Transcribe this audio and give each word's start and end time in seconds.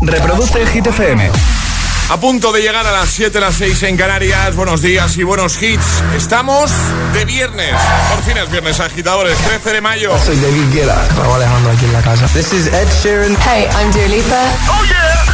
Reproduce 0.00 0.66
Hit 0.66 0.86
FM. 0.86 1.30
A 2.08 2.16
punto 2.20 2.52
de 2.52 2.60
llegar 2.60 2.86
a 2.86 2.92
las 2.92 3.08
7, 3.10 3.40
las 3.40 3.56
6 3.56 3.82
en 3.84 3.96
Canarias. 3.96 4.54
Buenos 4.54 4.80
días 4.80 5.16
y 5.16 5.24
buenos 5.24 5.60
hits. 5.60 6.02
Estamos 6.16 6.70
de 7.12 7.24
viernes. 7.24 7.74
Por 8.14 8.22
fin 8.22 8.36
es 8.36 8.48
viernes, 8.50 8.78
agitadores. 8.78 9.36
13 9.38 9.72
de 9.72 9.80
mayo. 9.80 10.16
Soy 10.24 10.36
David 10.36 10.72
Guetta. 10.72 11.08
Raúl 11.16 11.34
Alejandro 11.36 11.72
aquí 11.72 11.84
en 11.84 11.92
la 11.92 12.02
casa. 12.02 12.26
This 12.28 12.52
is 12.52 12.66
Ed 12.68 12.86
Sheeran. 13.02 13.36
Hey, 13.40 13.66
I'm 13.76 13.90
Dua 13.90 14.06
Lipa. 14.06 14.44
¡Oh, 14.68 14.84
yeah! 14.84 15.24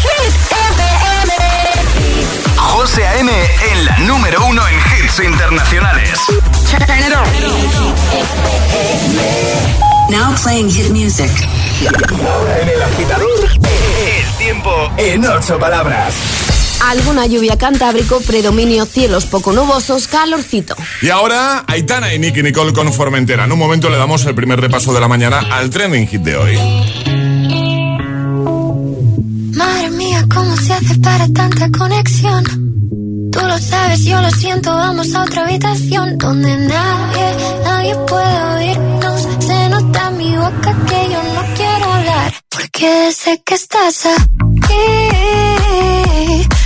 Hit 0.00 0.34
FM. 0.50 1.32
José 2.56 3.06
A.M. 3.06 3.30
en 3.72 3.84
la 3.84 3.98
número 3.98 4.46
uno 4.46 4.62
en 4.66 4.74
hits 5.04 5.18
internacionales. 5.20 6.18
Turn 6.70 6.98
it 7.00 7.14
on. 7.14 7.24
Now 10.10 10.34
playing 10.42 10.70
hit 10.70 10.90
music. 10.90 11.30
Ahora 11.86 12.60
en 12.62 12.68
el 12.68 12.82
agitador, 12.82 13.44
el 13.44 14.38
tiempo 14.38 14.70
en 14.96 15.26
ocho 15.26 15.58
palabras. 15.58 16.14
Alguna 16.82 17.26
lluvia 17.26 17.58
cantábrico, 17.58 18.20
predominio 18.20 18.86
cielos 18.86 19.26
poco 19.26 19.52
nubosos, 19.52 20.06
calorcito. 20.06 20.76
Y 21.02 21.10
ahora, 21.10 21.64
Aitana 21.66 22.14
y 22.14 22.18
Nicky 22.18 22.42
Nicole 22.42 22.72
con 22.72 22.92
Formentera. 22.92 23.44
En 23.44 23.52
un 23.52 23.58
momento 23.58 23.90
le 23.90 23.96
damos 23.96 24.24
el 24.26 24.34
primer 24.34 24.60
repaso 24.60 24.92
de 24.92 25.00
la 25.00 25.08
mañana 25.08 25.40
al 25.50 25.70
trending 25.70 26.06
hit 26.06 26.22
de 26.22 26.36
hoy. 26.36 26.56
Madre 29.54 29.90
mía, 29.90 30.24
¿cómo 30.32 30.56
se 30.56 30.72
hace 30.72 30.98
para 31.00 31.26
tanta 31.28 31.70
conexión? 31.70 32.73
Tú 33.34 33.40
lo 33.40 33.58
sabes, 33.58 34.04
yo 34.04 34.20
lo 34.20 34.30
siento, 34.30 34.72
vamos 34.72 35.12
a 35.12 35.22
otra 35.22 35.42
habitación 35.42 36.16
donde 36.18 36.56
nadie, 36.56 37.36
nadie 37.64 37.96
puede 38.06 38.42
oírnos. 38.54 39.28
Se 39.40 39.68
nota 39.70 40.08
en 40.08 40.16
mi 40.18 40.36
boca 40.36 40.76
que 40.86 41.08
yo 41.12 41.20
no 41.34 41.42
quiero 41.56 41.92
hablar, 41.94 42.32
porque 42.48 43.12
sé 43.12 43.42
que 43.44 43.54
estás 43.56 44.06
aquí, 44.06 44.86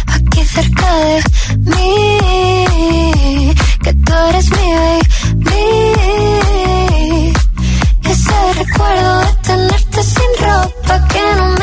aquí 0.08 0.44
cerca 0.44 0.94
de 0.96 1.22
mí, 1.72 3.54
que 3.82 3.92
tú 3.94 4.12
eres 4.28 4.50
mi 4.50 4.72
baby. 4.82 5.62
Ese 8.12 8.52
recuerdo 8.62 9.20
de 9.20 9.32
tenerte 9.42 10.02
sin 10.02 10.32
ropa 10.46 11.08
que 11.08 11.22
no 11.38 11.46
me 11.48 11.57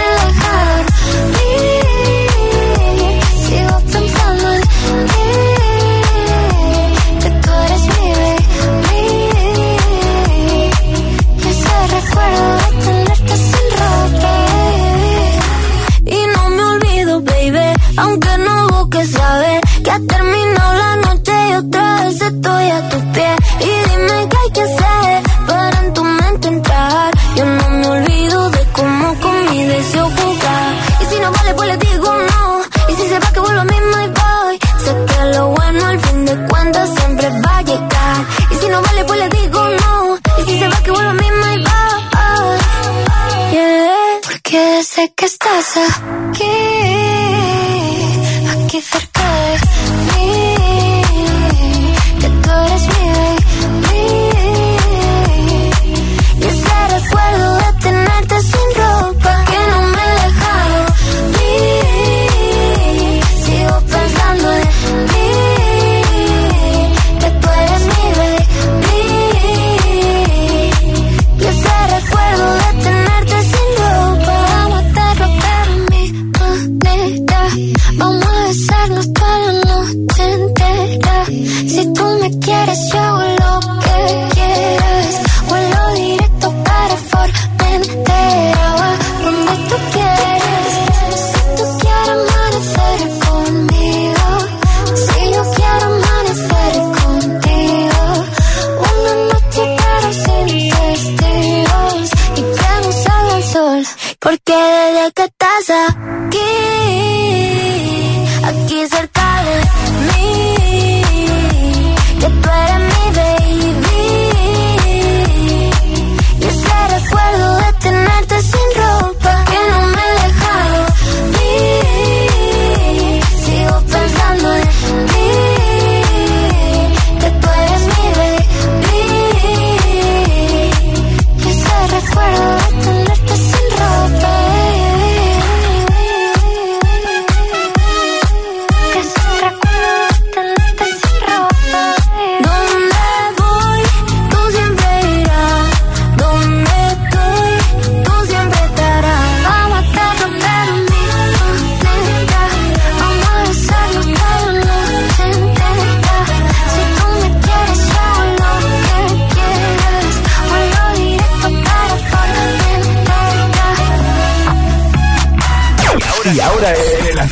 aunque 17.97 18.37
no 18.37 18.67
busques 18.69 19.11
saber 19.11 19.61
que 19.83 19.91
ha 19.91 19.99
terminado 19.99 20.73
la 20.73 20.95
noche 20.97 21.31
y 21.49 21.53
otra 21.53 22.03
vez 22.03 22.21
estoy 22.21 22.69
a 22.69 22.89
tus 22.89 23.03
pies. 23.13 23.35
Y 23.59 23.89
dime 23.89 24.27
qué 24.29 24.37
hay 24.37 24.51
que 24.53 24.61
hacer 24.61 25.23
para 25.47 25.79
en 25.79 25.93
tu 25.93 26.03
mente 26.03 26.47
entrar. 26.47 27.11
Yo 27.35 27.45
no 27.45 27.69
me 27.69 27.87
olvido 27.87 28.49
de 28.51 28.65
cómo 28.73 29.19
con 29.19 29.49
mi 29.49 29.63
deseo 29.65 30.09
jugar. 30.09 30.73
Y 31.01 31.05
si 31.05 31.19
no 31.19 31.31
vale, 31.31 31.53
pues 31.55 31.69
le 31.69 31.77
digo 31.77 32.13
no. 32.13 32.61
Y 32.89 32.95
si 32.95 33.07
se 33.07 33.19
va, 33.19 33.31
que 33.31 33.39
vuelvo 33.39 33.61
a 33.61 33.65
mí, 33.65 33.77
my 33.93 34.07
boy. 34.19 34.59
Sé 34.83 34.91
que 35.09 35.37
lo 35.37 35.47
bueno 35.49 35.85
al 35.87 35.99
fin 35.99 36.25
de 36.25 36.47
cuentas 36.47 36.89
siempre 36.97 37.29
va 37.45 37.57
a 37.57 37.61
llegar. 37.61 38.17
Y 38.51 38.55
si 38.55 38.67
no 38.67 38.81
vale, 38.81 39.03
pues 39.05 39.19
le 39.19 39.29
digo 39.29 39.61
no. 39.81 40.17
Y 40.39 40.45
si 40.45 40.59
se 40.59 40.67
va, 40.67 40.77
que 40.83 40.91
vuelvo 40.91 41.09
a 41.09 41.13
mí, 41.13 41.27
my 41.31 41.57
boy. 41.63 42.57
Yeah. 43.51 44.19
Porque 44.23 44.83
sé 44.83 45.13
que 45.15 45.25
estás 45.25 45.77
aquí, 45.77 46.74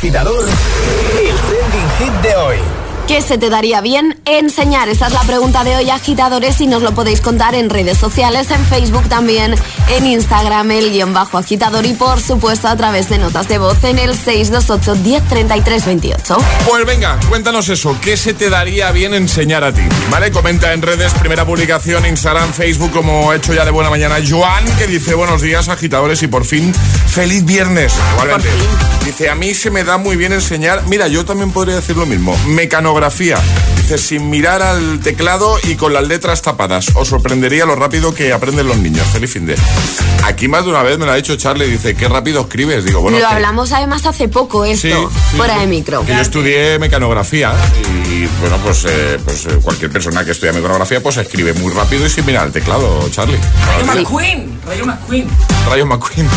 agitador, 0.04 0.46
el 0.46 1.36
trending 1.48 1.90
hit 1.98 2.14
de 2.22 2.36
hoy. 2.36 2.83
¿Qué 3.14 3.22
se 3.22 3.38
te 3.38 3.52
daría 3.52 3.80
bien 3.80 4.18
enseñar? 4.26 4.90
Esa 4.90 5.06
es 5.06 5.14
la 5.14 5.22
pregunta 5.22 5.64
de 5.64 5.76
hoy, 5.76 5.88
agitadores, 5.92 6.60
y 6.62 6.66
nos 6.66 6.82
lo 6.82 6.96
podéis 6.96 7.22
contar 7.22 7.54
en 7.54 7.70
redes 7.70 8.00
sociales, 8.00 8.50
en 8.50 8.66
Facebook 8.66 9.08
también, 9.08 9.54
en 9.90 10.08
Instagram, 10.08 10.72
el 10.72 10.90
guion 10.90 11.14
bajo 11.14 11.38
agitador 11.38 11.86
y 11.86 11.94
por 11.94 12.20
supuesto 12.20 12.68
a 12.68 12.76
través 12.76 13.10
de 13.10 13.20
notas 13.20 13.48
de 13.48 13.60
voz 13.60 13.84
en 13.84 14.00
el 14.00 14.18
628 14.18 14.96
1033 14.96 15.86
28. 15.86 16.38
Pues 16.68 16.86
venga, 16.88 17.20
cuéntanos 17.30 17.70
eso. 17.70 17.96
¿Qué 18.02 18.18
se 18.18 18.34
te 18.34 18.50
daría 18.50 18.92
bien 18.92 19.14
enseñar 19.14 19.64
a 19.64 19.72
ti? 19.72 19.84
¿Vale? 20.10 20.32
Comenta 20.32 20.74
en 20.74 20.82
redes, 20.82 21.14
primera 21.14 21.46
publicación, 21.46 22.08
Instagram, 22.08 22.52
Facebook, 22.52 22.90
como 22.90 23.30
ha 23.30 23.36
hecho 23.36 23.54
ya 23.54 23.64
de 23.64 23.70
buena 23.70 23.92
mañana 23.92 24.16
Joan, 24.28 24.66
que 24.80 24.88
dice 24.88 25.14
buenos 25.14 25.44
días, 25.44 25.70
agitadores, 25.70 26.24
y 26.24 26.28
por 26.28 26.46
fin, 26.46 26.74
feliz 26.74 27.46
viernes. 27.46 27.94
Igualmente. 28.14 28.50
Dice, 29.06 29.30
a 29.30 29.36
mí 29.36 29.54
se 29.54 29.70
me 29.70 29.84
da 29.84 29.98
muy 29.98 30.16
bien 30.16 30.34
enseñar. 30.34 30.82
Mira, 30.88 31.08
yo 31.10 31.26
también 31.26 31.52
podría 31.52 31.76
decir 31.76 31.96
lo 31.96 32.08
mismo. 32.08 32.36
Mecanografía. 32.48 33.03
Dice, 33.78 33.98
sin 33.98 34.30
mirar 34.30 34.62
al 34.62 35.00
teclado 35.02 35.58
y 35.64 35.76
con 35.76 35.94
las 35.94 36.08
letras 36.08 36.42
tapadas. 36.42 36.88
Os 36.96 37.10
sorprendería 37.10 37.66
lo 37.66 37.76
rápido 37.76 38.14
que 38.14 38.32
aprenden 38.32 38.68
los 38.68 38.78
niños. 38.78 39.06
Feliz 39.12 39.32
fin 39.34 39.46
de. 39.46 39.56
Aquí 40.24 40.48
más 40.48 40.64
de 40.64 40.70
una 40.70 40.84
vez 40.84 40.98
me 40.98 41.06
lo 41.06 41.12
ha 41.12 41.16
dicho 41.16 41.36
Charlie. 41.36 41.68
Dice, 41.68 41.96
qué 41.96 42.08
rápido 42.08 42.42
escribes. 42.42 42.86
Digo, 42.86 43.02
bueno. 43.02 43.18
lo 43.20 43.28
que- 43.28 43.34
hablamos 43.34 43.72
además 43.74 44.06
hace 44.06 44.30
poco 44.30 44.64
esto, 44.64 44.88
Sí, 44.88 44.94
sí, 45.32 45.36
fuera 45.38 45.56
sí. 45.56 45.60
de 45.62 45.68
micro. 45.68 46.06
Que 46.06 46.14
yo 46.16 46.22
estudié 46.22 46.80
mecanografía 46.80 47.52
y 48.10 48.26
bueno, 48.40 48.58
pues, 48.64 48.86
eh, 48.86 49.20
pues 49.26 49.46
eh, 49.48 49.60
cualquier 49.62 49.92
persona 49.92 50.24
que 50.24 50.32
estudia 50.32 50.54
mecanografía 50.54 51.02
pues 51.04 51.18
escribe 51.18 51.54
muy 51.54 51.74
rápido 51.74 52.06
y 52.06 52.10
sin 52.10 52.26
mirar 52.26 52.44
al 52.44 52.52
teclado, 52.54 53.08
Charlie. 53.12 53.38
Sí. 53.38 53.86
McQueen. 54.00 54.60
Rayo 54.66 54.86
McQueen. 54.86 55.28
Rayo 55.70 55.86
McQueen. 55.86 56.30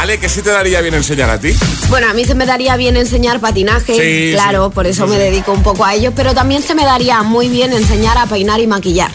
Ale, 0.00 0.18
¿qué 0.18 0.28
se 0.28 0.42
te 0.42 0.50
daría 0.50 0.80
bien 0.82 0.94
enseñar 0.94 1.30
a 1.30 1.38
ti? 1.40 1.54
Bueno, 1.88 2.08
a 2.10 2.12
mí 2.14 2.24
se 2.24 2.34
me 2.34 2.44
daría 2.46 2.76
bien 2.76 2.96
enseñar 2.96 3.40
patinaje, 3.40 3.94
Sí, 3.94 4.32
claro, 4.34 4.66
sí. 4.68 4.74
por 4.74 4.86
eso 4.86 5.04
Sí, 5.04 5.10
me 5.10 5.16
sí. 5.16 5.22
dedico 5.22 5.52
un 5.52 5.62
poco 5.62 5.84
a 5.84 5.94
ello, 5.94 6.12
pero 6.14 6.34
también 6.34 6.62
se 6.62 6.74
me 6.74 6.84
daría 6.84 7.22
muy 7.22 7.48
bien 7.48 7.72
enseñar 7.72 8.18
a 8.18 8.26
peinar 8.26 8.60
y 8.60 8.66
maquillar. 8.66 9.10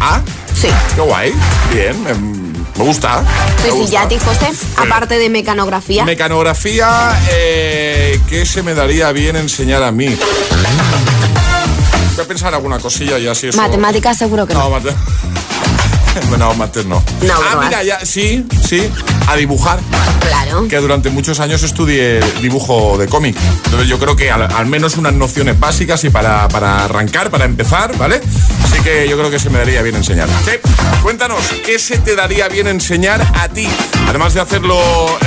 Ah, 0.00 0.20
Sí. 0.60 0.68
qué 0.94 1.00
guay. 1.00 1.32
Bien, 1.72 2.06
em, 2.08 2.52
me 2.76 2.84
gusta. 2.84 3.20
Sí, 3.58 3.64
me 3.66 3.70
sí, 3.72 3.78
gusta. 3.78 3.92
ya 3.92 4.02
a 4.02 4.08
ti, 4.08 4.18
José, 4.18 4.48
aparte 4.76 5.18
de 5.18 5.28
mecanografía. 5.28 6.04
Mecanografía, 6.04 7.18
eh, 7.30 8.18
¿qué 8.28 8.44
se 8.46 8.62
me 8.62 8.74
daría 8.74 9.12
bien 9.12 9.36
enseñar 9.36 9.82
a 9.82 9.92
mí? 9.92 10.06
Voy 12.16 12.24
a 12.24 12.28
pensar 12.28 12.54
alguna 12.54 12.78
cosilla 12.78 13.18
y 13.18 13.26
así 13.28 13.48
eso. 13.48 13.58
Matemáticas 13.58 14.18
seguro 14.18 14.46
que 14.46 14.54
no. 14.54 14.68
No, 14.68 14.80
mate... 16.30 16.38
no, 16.38 16.54
mates 16.54 16.86
no. 16.86 17.02
No, 17.22 17.34
ah, 17.34 17.60
mira, 17.64 17.82
ya, 17.82 18.04
sí, 18.04 18.46
sí, 18.66 18.88
a 19.28 19.36
dibujar. 19.36 19.80
Claro. 20.20 20.68
Que 20.68 20.76
durante 20.78 21.10
muchos 21.10 21.40
años 21.40 21.62
estudié 21.62 22.20
dibujo 22.40 22.98
de 22.98 23.06
cómic. 23.06 23.36
Entonces 23.64 23.88
yo 23.88 23.98
creo 23.98 24.16
que 24.16 24.30
al, 24.30 24.42
al 24.42 24.66
menos 24.66 24.96
unas 24.96 25.12
nociones 25.14 25.58
básicas 25.58 26.02
y 26.04 26.10
para, 26.10 26.48
para 26.48 26.84
arrancar, 26.84 27.30
para 27.30 27.44
empezar, 27.44 27.96
¿vale? 27.96 28.20
Así 28.64 28.80
que 28.82 29.08
yo 29.08 29.16
creo 29.16 29.30
que 29.30 29.38
se 29.38 29.50
me 29.50 29.58
daría 29.58 29.82
bien 29.82 29.96
enseñar. 29.96 30.28
Sí. 30.44 30.52
Cuéntanos, 31.02 31.42
¿qué 31.64 31.78
se 31.78 31.98
te 31.98 32.14
daría 32.14 32.48
bien 32.48 32.66
enseñar 32.66 33.20
a 33.34 33.48
ti? 33.48 33.68
Además 34.08 34.34
de 34.34 34.40
hacerlo 34.40 34.78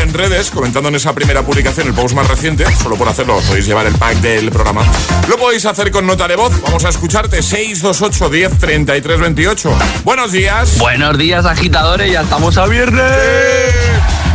en 0.01 0.13
redes, 0.13 0.51
comentando 0.51 0.89
en 0.89 0.95
esa 0.95 1.13
primera 1.13 1.42
publicación, 1.42 1.88
el 1.88 1.94
post 1.94 2.13
más 2.16 2.27
reciente, 2.27 2.66
solo 2.81 2.95
por 2.95 3.07
hacerlo 3.10 3.38
os 3.38 3.44
podéis 3.45 3.66
llevar 3.66 3.88
el 3.88 3.95
pack 3.95 4.16
del 4.18 4.51
programa. 4.51 4.83
Lo 5.27 5.38
podéis 5.38 5.66
hacer 5.66 5.89
con 5.92 6.06
nota 6.06 6.27
de 6.27 6.36
voz. 6.36 6.54
Vamos 6.62 6.86
a 6.86 6.89
escucharte 6.89 7.42
628 7.42 8.30
10 8.30 8.57
33 8.60 9.19
28. 9.19 9.74
Buenos 10.04 10.31
días. 10.31 10.77
Buenos 10.77 11.18
días, 11.18 11.45
agitadores, 11.45 12.12
ya 12.12 12.22
estamos 12.22 12.57
a 12.57 12.68
viernes. 12.68 13.12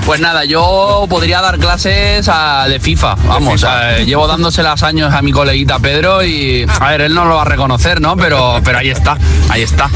Pues 0.04 0.18
nada, 0.20 0.44
yo 0.44 1.06
podría 1.08 1.40
dar 1.40 1.58
clases 1.58 2.26
a- 2.28 2.66
de 2.68 2.80
FIFA. 2.80 3.14
Vamos, 3.26 3.60
FIFA. 3.60 3.98
eh, 3.98 4.04
llevo 4.06 4.26
dándoselas 4.26 4.82
años 4.82 5.12
a 5.14 5.22
mi 5.22 5.30
coleguita 5.30 5.78
Pedro 5.78 6.24
y, 6.24 6.66
a 6.80 6.88
ver, 6.90 7.02
él 7.02 7.14
no 7.14 7.24
lo 7.26 7.36
va 7.36 7.42
a 7.42 7.44
reconocer, 7.44 8.00
¿no? 8.00 8.16
Pero, 8.16 8.60
pero 8.64 8.78
ahí 8.78 8.90
está, 8.90 9.16
ahí 9.48 9.62
está. 9.62 9.88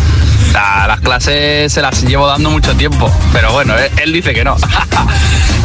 Las 0.54 1.00
clases 1.00 1.72
se 1.72 1.82
las 1.82 2.00
llevo 2.04 2.26
dando 2.28 2.48
mucho 2.50 2.74
tiempo, 2.76 3.10
pero 3.32 3.52
bueno, 3.52 3.76
él, 3.76 3.90
él 4.02 4.12
dice 4.12 4.32
que 4.32 4.44
no. 4.44 4.56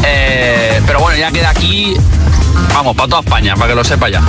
Eh, 0.05 0.81
pero 0.87 1.01
bueno, 1.01 1.19
ya 1.19 1.29
queda 1.29 1.49
aquí, 1.49 1.93
vamos, 2.73 2.95
para 2.95 3.09
toda 3.09 3.21
España, 3.21 3.53
para 3.55 3.67
que 3.67 3.75
lo 3.75 3.83
sepa 3.83 4.07
ya. 4.09 4.21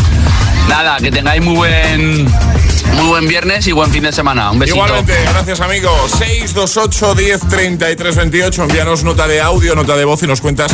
Nada, 0.69 0.99
que 0.99 1.12
tengáis 1.12 1.41
muy 1.41 1.55
buen, 1.55 2.25
muy 2.25 3.07
buen 3.07 3.29
viernes 3.29 3.69
y 3.69 3.73
buen 3.73 3.89
fin 3.93 4.03
de 4.03 4.12
semana. 4.12 4.51
Un 4.51 4.59
besito. 4.59 4.77
Igualmente, 4.79 5.15
gracias 5.33 5.61
amigo. 5.61 5.89
628 6.09 7.15
10 7.15 7.41
33 7.49 8.17
28. 8.17 8.62
Envíanos 8.65 9.05
nota 9.05 9.29
de 9.29 9.41
audio, 9.41 9.77
nota 9.77 9.97
de 9.97 10.05
voz 10.05 10.21
y 10.25 10.27
nos 10.27 10.41
cuentas 10.41 10.73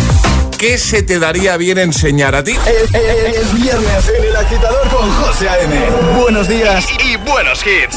qué 0.58 0.78
se 0.78 1.02
te 1.02 1.18
daría 1.18 1.58
bien 1.58 1.76
enseñar 1.76 2.34
a 2.34 2.42
ti. 2.42 2.52
Es, 2.52 2.94
es- 2.94 3.36
es 3.36 3.52
viernes 3.52 4.10
en 4.18 4.24
el 4.24 4.34
agitador 4.36 4.88
con 4.88 5.10
José 5.16 5.48
A.M. 5.50 5.76
Buenos 6.22 6.48
días 6.48 6.86
y, 7.04 7.12
y 7.12 7.16
buenos 7.16 7.60
hits. 7.66 7.96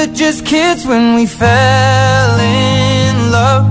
Were 0.00 0.06
just 0.14 0.46
kids 0.46 0.86
when 0.86 1.14
we 1.14 1.26
fell 1.26 2.40
in 2.40 3.30
love, 3.30 3.66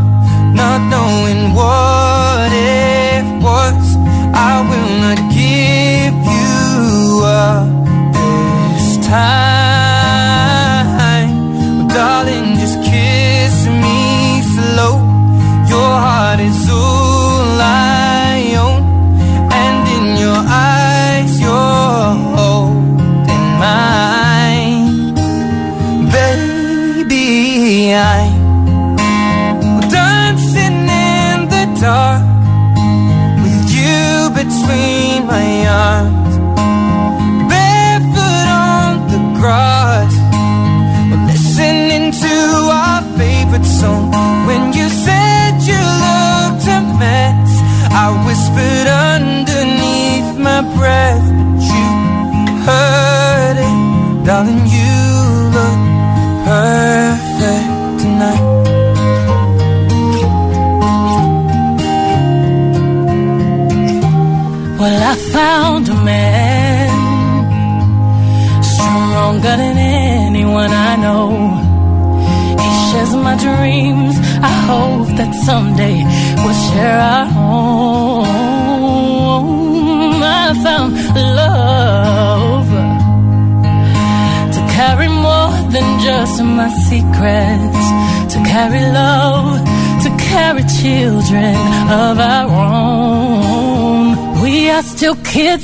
not 0.54 0.80
knowing 0.92 1.56
what 1.56 2.52
it 2.54 3.24
was. 3.42 3.96
I 4.36 4.62
will 4.70 4.94
not 5.06 5.18
give 5.34 6.14
you 6.36 7.24
up 7.26 8.14
this 8.14 9.08
time. 9.08 9.49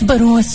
But 0.01 0.17
Barossa. 0.19 0.54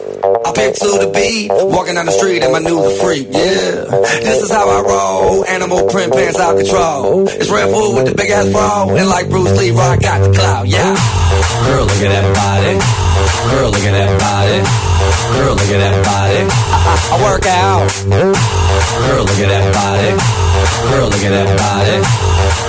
I 0.61 0.69
to 0.69 0.89
the 1.01 1.09
beat, 1.09 1.49
walking 1.49 1.95
down 1.95 2.05
the 2.05 2.13
street 2.13 2.43
and 2.45 2.53
my 2.53 2.61
new 2.61 2.77
freak, 3.01 3.25
yeah. 3.33 3.81
This 4.21 4.45
is 4.45 4.51
how 4.51 4.69
I 4.69 4.85
roll, 4.85 5.43
animal 5.45 5.89
print 5.89 6.13
pants 6.13 6.37
out 6.37 6.53
control. 6.53 7.27
It's 7.27 7.49
Red 7.49 7.73
Bull 7.73 7.97
with 7.97 8.05
the 8.05 8.13
big 8.13 8.29
ass 8.29 8.45
bra, 8.53 8.85
and 8.93 9.09
like 9.09 9.27
Bruce 9.27 9.57
Lee, 9.57 9.73
I 9.73 9.97
got 9.97 10.21
the 10.21 10.29
clout, 10.37 10.67
yeah. 10.67 10.93
Girl, 11.65 11.89
look 11.89 12.01
at 12.05 12.13
that 12.13 12.29
body. 12.37 12.77
Girl, 13.49 13.73
look 13.73 13.85
at 13.89 13.95
that 13.97 14.13
body. 14.21 14.61
Girl, 15.33 15.57
look 15.57 15.71
at 15.73 15.81
that 15.81 15.97
body. 16.05 16.41
I, 16.45 16.77
I, 16.77 16.95
I 17.09 17.15
work 17.25 17.45
out. 17.49 17.89
Girl, 18.05 19.25
look 19.25 19.41
at 19.41 19.49
that 19.49 19.65
body. 19.73 20.13
Girl, 20.93 21.09
look 21.09 21.25
at 21.25 21.33
that 21.33 21.49
body. 21.57 22.30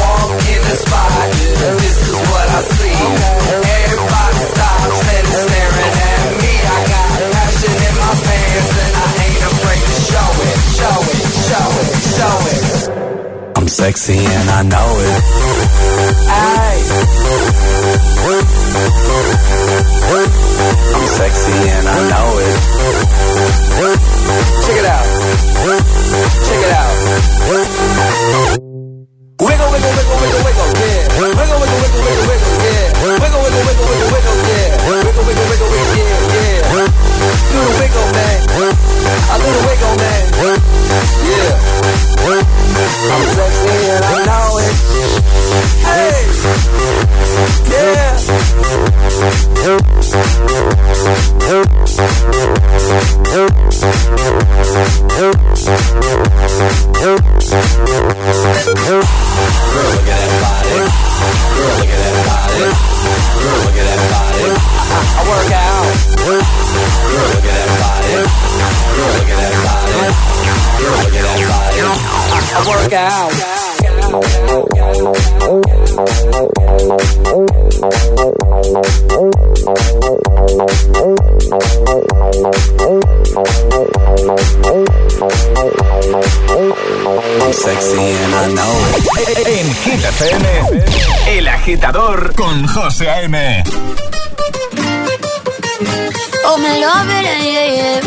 walk 0.00 0.30
in 0.52 0.60
the 0.68 0.76
spot. 0.76 1.30
This 1.80 1.98
is 2.08 2.18
what 2.30 2.46
I 2.48 2.60
see. 2.62 3.00
Everybody 3.84 4.40
stops 4.52 5.00
and 5.14 5.26
is 5.28 5.38
staring 5.46 5.94
at 6.10 6.22
me. 6.40 6.52
I 6.64 6.80
got 6.92 7.08
passion 7.34 7.74
in 7.74 7.94
my 8.02 8.12
pants 8.24 8.72
and 8.84 8.92
I 8.94 9.08
ain't 9.24 9.44
afraid 9.50 9.84
to 9.84 9.98
show 10.10 10.30
it, 10.44 10.58
show 10.78 10.98
it, 11.12 11.22
show 11.48 11.68
it, 11.80 11.88
show 12.18 12.36
it. 12.52 12.62
I'm 13.56 13.68
sexy 13.68 14.18
and 14.18 14.48
I 14.50 14.62
know 14.62 14.90
it. 15.08 15.22
Ay. 16.28 16.76
I'm 20.94 21.06
sexy 21.18 21.56
and 21.76 21.86
I 21.88 21.98
know 22.10 22.28
it. 22.44 22.56
Check 24.64 24.76
it 24.76 24.84
out. 24.84 25.06
Check 26.44 26.60
it 26.64 26.72
out. 28.60 28.73
Wiggle, 29.44 29.68
wiggle, 29.70 29.92
wiggle, 29.92 30.16
wiggle, 30.24 30.40
wiggle, 30.40 30.68
yeah. 30.80 31.04
Wiggle, 31.20 31.36
wiggle, 31.36 31.60
wiggle, 31.60 32.00
wiggle, 32.00 32.24
wiggle, 32.32 32.52
yeah. 32.64 32.88
Wiggle, 33.04 33.40
wiggle, 33.44 33.62
wiggle, 33.68 33.84
wiggle, 33.84 34.08
wiggle, 34.08 34.36
yeah. 34.48 34.88
Wiggle, 34.88 35.24
wiggle, 35.28 35.46
wiggle, 35.52 35.68
wiggle, 35.68 35.96
yeah, 36.00 36.32
yeah. 36.32 36.53
Do 37.24 37.56
the 37.56 37.72
wiggle, 37.80 38.08
man. 38.12 38.38
Do 38.44 39.48
the 39.48 39.62
wiggle, 39.64 39.96
man. 39.96 40.22
Yeah. 41.24 41.56
I'm 42.24 43.24
sexy 43.32 43.76
and 43.94 44.04
I 44.04 44.24
know 44.28 44.58
it. 44.60 44.74
Hey. 45.88 46.20
Yeah. 47.70 49.24
Girl, 58.14 59.00
look 59.90 60.08
at 60.08 60.18
that 60.20 60.32
body. 60.40 60.70
Girl, 61.54 61.74
look 61.74 61.90
at 61.90 61.98
that 62.00 62.18
body. 62.28 62.68
Girl, 63.40 63.58
look 63.64 63.78
at 63.78 63.86
that 63.88 64.00
body. 64.12 64.44
I 65.14 65.22
work 65.28 65.50
out. 65.52 65.74
El 91.26 91.48
agitador 91.48 92.34
con 92.34 92.66
José 92.66 93.10
A.M. 93.10 93.64
Oh, 96.46 96.58
me 96.58 96.72
love 96.84 97.08
it, 97.08 97.24
yeah, 97.24 97.68
yeah. 97.78 98.00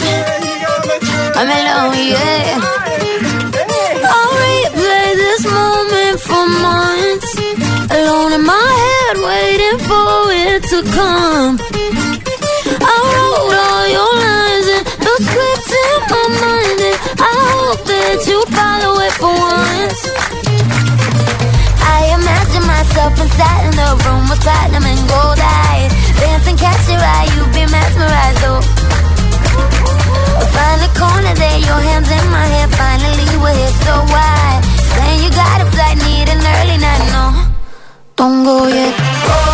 I'm 1.38 1.50
in 1.50 1.64
love, 1.70 1.96
yeah. 1.98 2.62
I'll 4.14 4.34
replay 4.46 5.10
this 5.26 5.44
moment 5.46 6.20
for 6.22 6.46
months. 6.66 7.32
Alone 7.98 8.34
in 8.38 8.44
my 8.46 8.70
head, 8.84 9.16
waiting 9.26 9.80
for 9.90 10.14
it 10.46 10.62
to 10.72 10.78
come. 10.98 11.58
I 12.78 12.96
wrote 13.10 13.58
all 13.58 13.86
your 13.98 14.14
lines 14.26 14.68
and 14.76 14.86
the 15.06 15.14
scripts 15.26 15.72
in 15.84 15.98
my 16.14 16.26
mind, 16.46 16.80
and 16.90 16.98
I 17.18 17.34
hope 17.58 17.82
that 17.90 18.18
you 18.30 18.40
follow 18.54 18.94
it 19.02 19.14
for 19.18 19.34
once. 19.34 20.02
I 21.82 22.14
imagine 22.14 22.66
myself 22.70 23.14
inside 23.18 23.64
in 23.66 23.74
the 23.82 23.90
room 24.06 24.30
with 24.30 24.42
platinum 24.42 24.86
and 24.86 25.02
gold 25.10 25.42
eyes. 25.42 25.97
Dancing, 26.20 26.58
catch 26.58 26.90
your 26.90 27.00
eye, 27.00 27.28
you 27.36 27.44
be 27.54 27.64
mesmerized, 27.72 28.44
oh. 28.50 28.62
Find 30.54 30.80
the 30.82 30.92
corner 30.98 31.34
there, 31.36 31.60
your 31.60 31.82
hands 31.90 32.10
in 32.10 32.26
my 32.30 32.46
hair. 32.54 32.68
Finally, 32.70 33.28
we're 33.42 33.54
here, 33.54 33.76
so 33.86 33.94
why? 34.14 34.62
Saying 34.94 35.24
you 35.24 35.30
got 35.32 35.62
a 35.62 35.68
flight, 35.72 35.98
need 36.06 36.28
an 36.30 36.42
early 36.56 36.78
night, 36.78 37.04
no. 37.14 37.26
Don't 38.16 38.44
go 38.44 38.68
yet. 38.68 38.94
Go 38.98 39.47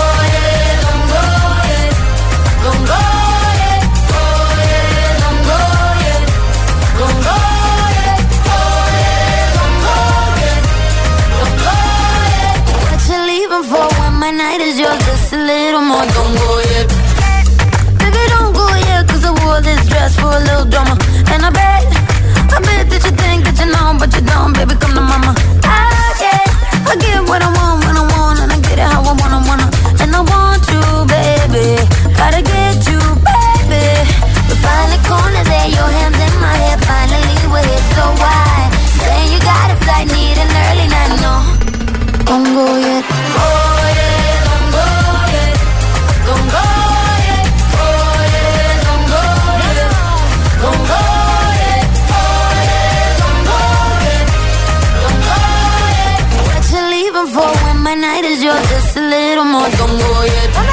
just 58.73 58.97
a 58.97 59.01
little 59.01 59.45
more. 59.45 59.69
Don't 59.77 59.99
go 59.99 60.23
yet. 60.23 60.72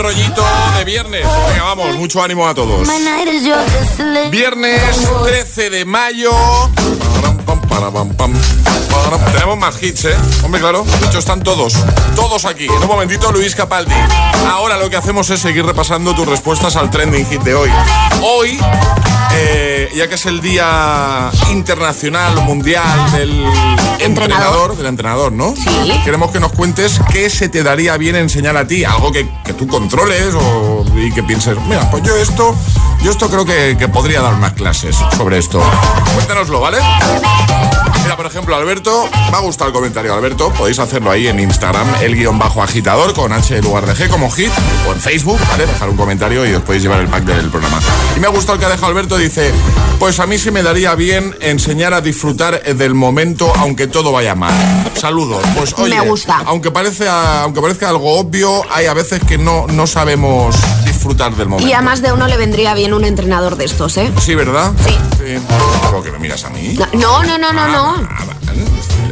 Rollito 0.00 0.44
de 0.78 0.84
viernes. 0.84 1.26
Venga, 1.48 1.62
vamos, 1.62 1.94
mucho 1.96 2.22
ánimo 2.22 2.46
a 2.48 2.54
todos. 2.54 2.86
Viernes 4.30 4.82
13 5.24 5.70
de 5.70 5.84
mayo. 5.84 6.32
Tenemos 9.32 9.58
más 9.58 9.82
hits, 9.82 10.04
¿eh? 10.06 10.16
Hombre, 10.42 10.60
claro, 10.60 10.84
de 10.84 11.06
hecho 11.06 11.18
están 11.18 11.42
todos, 11.42 11.74
todos 12.14 12.44
aquí. 12.44 12.64
En 12.66 12.72
un 12.82 12.86
momentito, 12.86 13.30
Luis 13.32 13.54
Capaldi. 13.54 13.94
Ahora 14.50 14.76
lo 14.76 14.88
que 14.90 14.96
hacemos 14.96 15.28
es 15.30 15.40
seguir 15.40 15.64
repasando 15.64 16.14
tus 16.14 16.26
respuestas 16.26 16.76
al 16.76 16.90
trending 16.90 17.26
hit 17.26 17.42
de 17.42 17.54
hoy. 17.54 17.70
Hoy, 18.22 18.58
eh, 19.34 19.90
ya 19.94 20.08
que 20.08 20.14
es 20.14 20.26
el 20.26 20.40
Día 20.40 21.30
Internacional 21.50 22.34
Mundial 22.42 23.12
del 23.12 23.44
entrenador, 24.00 24.76
del 24.76 24.86
entrenador, 24.86 25.32
¿no? 25.32 25.54
Sí. 25.56 25.92
Queremos 26.04 26.30
que 26.30 26.40
nos 26.40 26.52
cuentes 26.52 27.00
qué 27.12 27.30
se 27.30 27.48
te 27.48 27.62
daría 27.62 27.96
bien 27.96 28.16
enseñar 28.16 28.56
a 28.56 28.66
ti, 28.66 28.84
algo 28.84 29.12
que, 29.12 29.28
que 29.44 29.52
tú 29.52 29.66
controles 29.66 30.34
o, 30.34 30.84
y 30.96 31.12
que 31.12 31.22
pienses, 31.22 31.56
mira, 31.68 31.90
pues 31.90 32.02
yo 32.02 32.16
esto, 32.16 32.54
yo 33.02 33.10
esto 33.10 33.28
creo 33.28 33.44
que, 33.44 33.76
que 33.78 33.88
podría 33.88 34.20
dar 34.20 34.34
unas 34.34 34.52
clases 34.52 34.96
sobre 35.16 35.38
esto. 35.38 35.62
Cuéntanoslo, 36.14 36.60
¿vale? 36.60 36.78
Mira, 38.10 38.16
por 38.16 38.26
ejemplo, 38.26 38.56
Alberto, 38.56 39.08
me 39.30 39.36
ha 39.36 39.38
gustado 39.38 39.68
el 39.68 39.72
comentario, 39.72 40.12
Alberto. 40.12 40.52
Podéis 40.54 40.80
hacerlo 40.80 41.12
ahí 41.12 41.28
en 41.28 41.38
Instagram, 41.38 41.86
el 42.02 42.16
guion 42.16 42.40
bajo 42.40 42.60
agitador 42.60 43.14
con 43.14 43.32
H 43.32 43.56
en 43.56 43.62
lugar 43.62 43.86
de 43.86 43.94
G 43.94 44.08
como 44.08 44.28
hit, 44.32 44.50
o 44.88 44.92
en 44.92 45.00
Facebook, 45.00 45.38
¿vale? 45.48 45.64
Dejar 45.64 45.88
un 45.88 45.96
comentario 45.96 46.44
y 46.44 46.52
os 46.52 46.62
podéis 46.64 46.82
llevar 46.82 46.98
el 46.98 47.06
pack 47.06 47.22
del 47.22 47.48
programa. 47.50 47.78
Y 48.16 48.18
me 48.18 48.26
ha 48.26 48.30
gustado 48.30 48.54
el 48.54 48.58
que 48.58 48.66
ha 48.66 48.68
dejado 48.68 48.88
Alberto, 48.88 49.16
dice, 49.16 49.52
pues 50.00 50.18
a 50.18 50.26
mí 50.26 50.38
se 50.38 50.50
me 50.50 50.64
daría 50.64 50.96
bien 50.96 51.36
enseñar 51.40 51.94
a 51.94 52.00
disfrutar 52.00 52.60
del 52.60 52.94
momento 52.94 53.52
aunque 53.56 53.86
todo 53.86 54.10
vaya 54.10 54.34
mal. 54.34 54.52
Saludos. 54.96 55.44
Pues 55.56 55.72
oye, 55.78 55.94
Me 55.94 56.08
gusta. 56.08 56.42
Aunque, 56.46 56.72
parece, 56.72 57.08
aunque 57.08 57.60
parezca 57.60 57.90
algo 57.90 58.18
obvio, 58.18 58.62
hay 58.72 58.86
a 58.86 58.94
veces 58.94 59.20
que 59.22 59.38
no, 59.38 59.68
no 59.68 59.86
sabemos 59.86 60.56
disfrutar 61.00 61.34
del 61.34 61.48
momento. 61.48 61.66
Y 61.66 61.72
a 61.72 61.80
más 61.80 62.02
de 62.02 62.12
uno 62.12 62.28
le 62.28 62.36
vendría 62.36 62.74
bien 62.74 62.92
un 62.92 63.06
entrenador 63.06 63.56
de 63.56 63.64
estos, 63.64 63.96
¿eh? 63.96 64.12
Sí, 64.20 64.34
¿verdad? 64.34 64.70
Sí. 64.86 64.94
sí. 65.16 65.42
¿Por 65.90 66.04
qué 66.04 66.12
me 66.12 66.18
miras 66.18 66.44
a 66.44 66.50
mí? 66.50 66.76
No, 66.92 67.22
no, 67.22 67.38
no, 67.38 67.52
no, 67.54 67.68
no. 67.68 68.06
Ah. 68.10 68.26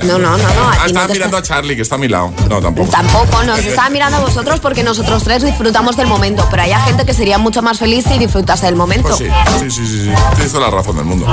No, 0.04 0.16
no, 0.16 0.30
no, 0.30 0.38
no, 0.38 0.44
Ah, 0.46 0.76
no 0.80 0.86
estaba 0.86 1.08
mirando 1.08 1.36
a 1.38 1.42
Charlie, 1.42 1.74
que 1.74 1.82
está 1.82 1.96
a 1.96 1.98
mi 1.98 2.06
lado. 2.06 2.32
No, 2.48 2.60
tampoco. 2.60 2.88
Tampoco, 2.90 3.42
nos 3.42 3.58
estaba 3.64 3.90
mirando 3.90 4.18
a 4.18 4.20
vosotros 4.20 4.60
porque 4.60 4.84
nosotros 4.84 5.24
tres 5.24 5.42
disfrutamos 5.42 5.96
del 5.96 6.06
momento, 6.06 6.46
pero 6.50 6.62
hay 6.62 6.72
gente 6.84 7.04
que 7.04 7.14
sería 7.14 7.38
mucho 7.38 7.62
más 7.62 7.78
feliz 7.78 8.04
si 8.06 8.18
disfrutase 8.18 8.66
del 8.66 8.76
momento. 8.76 9.08
Pues 9.08 9.18
sí, 9.18 9.26
sí, 9.58 9.70
sí, 9.70 9.86
sí, 9.86 10.04
sí. 10.04 10.10
Tienes 10.34 10.52
toda 10.52 10.70
la 10.70 10.76
razón 10.76 10.96
del 10.96 11.04
mundo. 11.06 11.26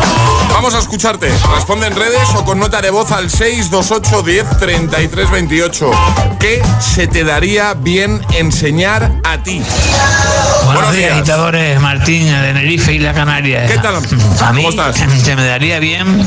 Vamos 0.52 0.74
a 0.74 0.80
escucharte. 0.80 1.30
Responde 1.54 1.88
en 1.88 1.96
redes 1.96 2.28
o 2.36 2.46
con 2.46 2.58
nota 2.60 2.82
de 2.82 2.90
voz 2.90 3.12
al 3.12 3.30
628 3.30 4.24
10 4.24 4.58
33 4.58 5.32
28. 5.32 5.92
¿Qué 6.46 6.62
se 6.80 7.08
te 7.08 7.24
daría 7.24 7.74
bien 7.74 8.22
enseñar 8.38 9.12
a 9.24 9.42
ti? 9.42 9.64
Buenos 10.64 10.94
días, 10.94 11.14
agitadores. 11.14 11.80
Martín, 11.82 12.28
de 12.28 12.40
Tenerife 12.40 12.94
y 12.94 13.00
la 13.00 13.16
Canarias. 13.16 13.72
¿Qué 13.72 13.80
tal? 13.80 13.96
A 13.96 14.54
mí 14.54 14.62
¿Cómo 14.62 14.70
estás? 14.70 14.96
se 15.24 15.36
me 15.36 15.44
daría 15.44 15.80
bien 15.80 16.24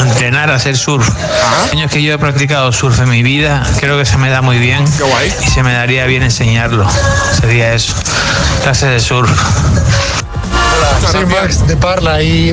entrenar 0.00 0.50
a 0.50 0.56
hacer 0.56 0.76
surf. 0.76 1.08
Ajá. 1.08 1.70
Años 1.70 1.92
que 1.92 2.02
yo 2.02 2.12
he 2.14 2.18
practicado 2.18 2.72
surf 2.72 2.98
en 2.98 3.08
mi 3.08 3.22
vida, 3.22 3.62
creo 3.78 3.96
que 3.96 4.04
se 4.04 4.16
me 4.16 4.30
da 4.30 4.42
muy 4.42 4.58
bien. 4.58 4.84
Qué 4.98 5.04
guay. 5.04 5.32
Y 5.46 5.48
se 5.48 5.62
me 5.62 5.72
daría 5.74 6.06
bien 6.06 6.24
enseñarlo. 6.24 6.84
Sería 7.40 7.72
eso. 7.72 7.94
Clase 8.64 8.88
de 8.88 8.98
surf. 8.98 9.30
Muchas 10.96 11.12
Soy. 11.12 11.26
Max 11.26 11.64
de 11.68 11.76
Parla 11.76 12.20
y 12.20 12.52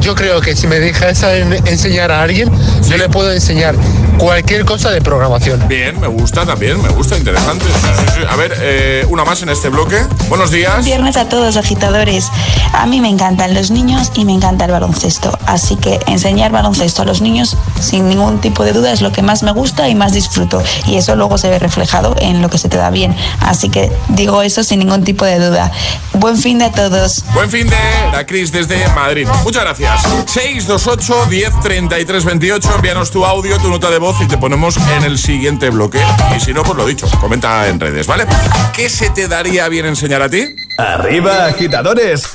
yo 0.00 0.14
creo 0.14 0.42
que 0.42 0.54
si 0.54 0.66
me 0.66 0.78
dejas 0.78 1.22
en- 1.22 1.66
enseñar 1.66 2.12
a 2.12 2.20
alguien, 2.20 2.50
yo 2.86 2.98
le 2.98 3.08
puedo 3.08 3.32
enseñar 3.32 3.74
cualquier 4.18 4.64
cosa 4.64 4.90
de 4.90 5.00
programación. 5.00 5.66
Bien, 5.68 5.98
me 6.00 6.06
gusta 6.06 6.44
también, 6.44 6.80
me 6.82 6.88
gusta, 6.90 7.16
interesante. 7.16 7.64
Sí, 7.64 7.88
sí, 7.98 8.04
sí. 8.14 8.20
A 8.28 8.36
ver, 8.36 8.54
eh, 8.60 9.06
una 9.08 9.24
más 9.24 9.42
en 9.42 9.48
este 9.48 9.68
bloque. 9.68 10.00
Buenos 10.28 10.50
días. 10.50 10.84
Viernes 10.84 11.16
a 11.16 11.28
todos, 11.28 11.56
agitadores. 11.56 12.30
A 12.72 12.86
mí 12.86 13.00
me 13.00 13.08
encantan 13.08 13.54
los 13.54 13.70
niños 13.70 14.12
y 14.14 14.24
me 14.24 14.32
encanta 14.32 14.64
el 14.64 14.72
baloncesto. 14.72 15.36
Así 15.46 15.76
que 15.76 16.00
enseñar 16.06 16.52
baloncesto 16.52 17.02
a 17.02 17.04
los 17.04 17.20
niños 17.20 17.56
sin 17.80 18.08
ningún 18.08 18.40
tipo 18.40 18.64
de 18.64 18.72
duda 18.72 18.92
es 18.92 19.00
lo 19.00 19.12
que 19.12 19.22
más 19.22 19.42
me 19.42 19.52
gusta 19.52 19.88
y 19.88 19.94
más 19.94 20.12
disfruto. 20.12 20.62
Y 20.86 20.96
eso 20.96 21.16
luego 21.16 21.38
se 21.38 21.50
ve 21.50 21.58
reflejado 21.58 22.14
en 22.18 22.42
lo 22.42 22.48
que 22.48 22.58
se 22.58 22.68
te 22.68 22.76
da 22.76 22.90
bien. 22.90 23.14
Así 23.40 23.68
que 23.68 23.90
digo 24.08 24.42
eso 24.42 24.62
sin 24.64 24.80
ningún 24.80 25.04
tipo 25.04 25.24
de 25.24 25.38
duda. 25.38 25.72
Buen 26.14 26.36
fin 26.36 26.58
de 26.58 26.66
a 26.66 26.72
todos. 26.72 27.24
Buen 27.34 27.50
fin 27.50 27.68
de 27.68 27.76
la 28.12 28.24
Cris 28.26 28.52
desde 28.52 28.86
Madrid. 28.94 29.26
Muchas 29.42 29.64
gracias. 29.64 30.02
628 30.26 31.26
10 31.30 31.60
33 31.62 32.24
28. 32.24 32.68
Envíanos 32.76 33.10
tu 33.10 33.24
audio, 33.24 33.58
tu 33.58 33.68
nota 33.68 33.90
de 33.90 33.98
voz 33.98 34.03
y 34.20 34.26
te 34.26 34.36
ponemos 34.36 34.76
en 34.76 35.04
el 35.04 35.18
siguiente 35.18 35.70
bloque. 35.70 35.98
Y 36.36 36.40
si 36.40 36.52
no, 36.52 36.62
pues 36.62 36.76
lo 36.76 36.86
dicho, 36.86 37.08
comenta 37.20 37.68
en 37.68 37.80
redes, 37.80 38.06
¿vale? 38.06 38.26
¿Qué 38.74 38.88
se 38.88 39.10
te 39.10 39.28
daría 39.28 39.68
bien 39.68 39.86
enseñar 39.86 40.20
a 40.22 40.28
ti? 40.28 40.54
Arriba, 40.78 41.46
agitadores. 41.46 42.28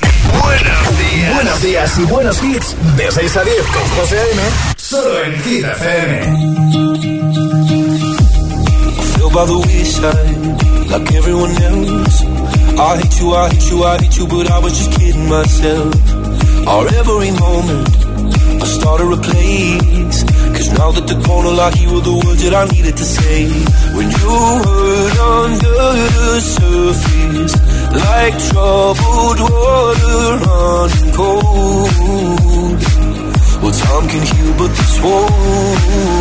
Buenos 0.44 1.00
días. 1.00 1.36
Buenos 1.36 1.62
días 1.62 1.98
y 1.98 2.04
buenos 2.04 2.44
hits. 2.44 2.76
De 2.98 3.12
6 3.12 3.38
a 3.38 3.44
10 3.44 3.56
con 3.68 3.90
José 3.98 4.20
A.M. 4.20 4.42
Solo 4.78 5.24
en 5.24 5.44
Hit 5.44 5.66
FM. 5.66 7.30
feel 9.20 9.30
by 9.30 9.46
the 9.46 9.58
wayside 9.68 10.90
like 10.90 11.12
everyone 11.14 11.52
else. 11.52 12.24
I 12.80 12.98
hate 12.98 13.20
you, 13.20 13.34
I 13.34 13.50
hate 13.50 13.70
you, 13.70 13.84
I 13.84 13.98
hate 13.98 14.18
you, 14.18 14.28
but 14.28 14.50
I 14.50 14.60
was 14.60 14.74
just 14.78 14.92
kidding 15.00 15.30
myself. 15.30 15.94
Our 16.68 16.88
every 16.88 17.32
moment, 17.32 17.90
I 18.64 18.66
started 18.66 19.12
a 19.14 19.22
place. 19.22 20.29
Cause 20.60 20.72
now 20.78 20.92
that 20.92 21.08
the 21.08 21.16
corner 21.26 21.52
lock, 21.52 21.74
you 21.80 21.88
were 21.94 22.02
the 22.02 22.12
words 22.12 22.44
that 22.44 22.54
I 22.54 22.66
needed 22.66 22.98
to 22.98 23.06
say. 23.06 23.48
When 23.96 24.12
you 24.12 24.30
hurt 24.68 25.18
under 25.40 25.72
the 25.72 26.42
surface, 26.58 27.56
like 28.04 28.36
troubled 28.52 29.40
water 29.40 30.20
running 30.44 31.12
cold. 31.16 32.80
Well, 33.64 33.72
time 33.72 34.06
can 34.12 34.24
heal, 34.32 34.52
but 34.60 34.72
this 34.76 35.00
won't. 35.02 36.20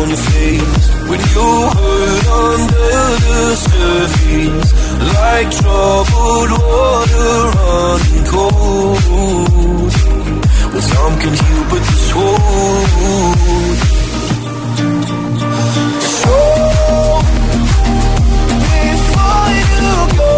On 0.00 0.08
your 0.08 0.16
face. 0.16 0.86
When 1.08 1.20
you 1.34 1.48
hurt 1.76 2.26
under 2.44 2.90
the 3.24 3.56
surface, 3.56 4.89
like 5.00 5.50
troubled 5.50 6.50
water 6.50 7.32
running 7.56 8.24
cold. 8.26 9.92
Well, 10.72 10.82
some 10.82 11.14
can 11.20 11.34
heal, 11.40 11.62
but 11.70 11.82
this 11.88 12.14
won't. 12.14 13.78
So, 16.20 16.36
before 18.70 19.48
you 19.56 19.90
go, 20.18 20.34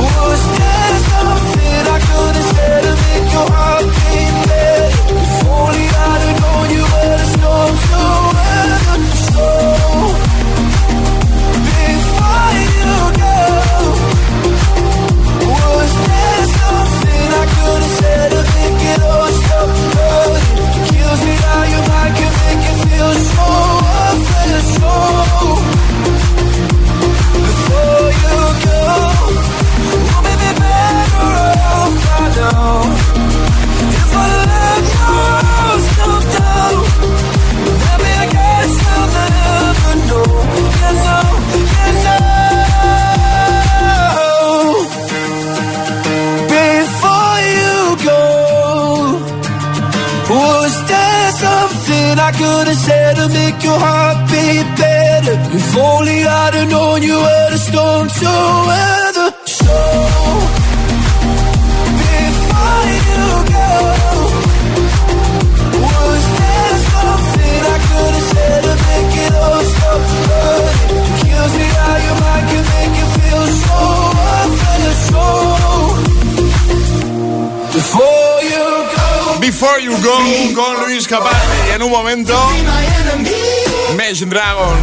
was 0.00 0.42
there 0.58 0.96
something 1.10 1.82
I 1.86 1.98
could 2.08 2.34
have 2.36 2.48
said 2.54 2.82
to 2.86 2.92
make 3.04 3.28
your 3.36 3.48
heart 3.56 3.84
beat 3.96 4.36
better? 4.48 4.90
If 5.20 5.46
only 5.46 5.86
I'd 6.08 6.22
have 6.26 6.36
known 6.40 6.66
you 6.76 6.84
were 6.92 7.08
the 7.20 7.28
storm 7.34 7.74
to 7.86 8.00
weather. 8.36 9.65
you 21.76 21.88
I 22.04 22.08
can 22.18 22.32
make 22.42 22.62
you 22.68 22.76
feel 22.90 23.12
so 23.34 23.46
up 24.04 24.18
so 24.76 25.25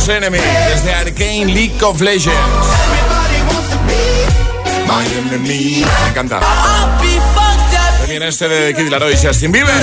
Enemy 0.07 0.37
desde 0.37 0.93
Arcane 0.93 1.45
League 1.45 1.81
of 1.83 2.01
Legends. 2.01 2.37
Me 5.41 6.09
encanta. 6.09 6.39
También 7.99 8.23
este 8.23 8.47
de 8.47 8.73
Kid 8.73 8.89
Laroi 8.89 9.13
y 9.13 9.17
Justin 9.17 9.51
Bieber. 9.51 9.73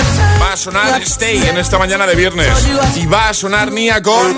Va 0.41 0.53
a 0.53 0.57
sonar 0.57 1.01
Stay 1.01 1.43
en 1.47 1.57
esta 1.57 1.77
mañana 1.77 2.05
de 2.05 2.15
viernes. 2.15 2.47
Y 2.95 3.05
va 3.05 3.29
a 3.29 3.33
sonar 3.33 3.71
Nia 3.71 4.01
con 4.01 4.35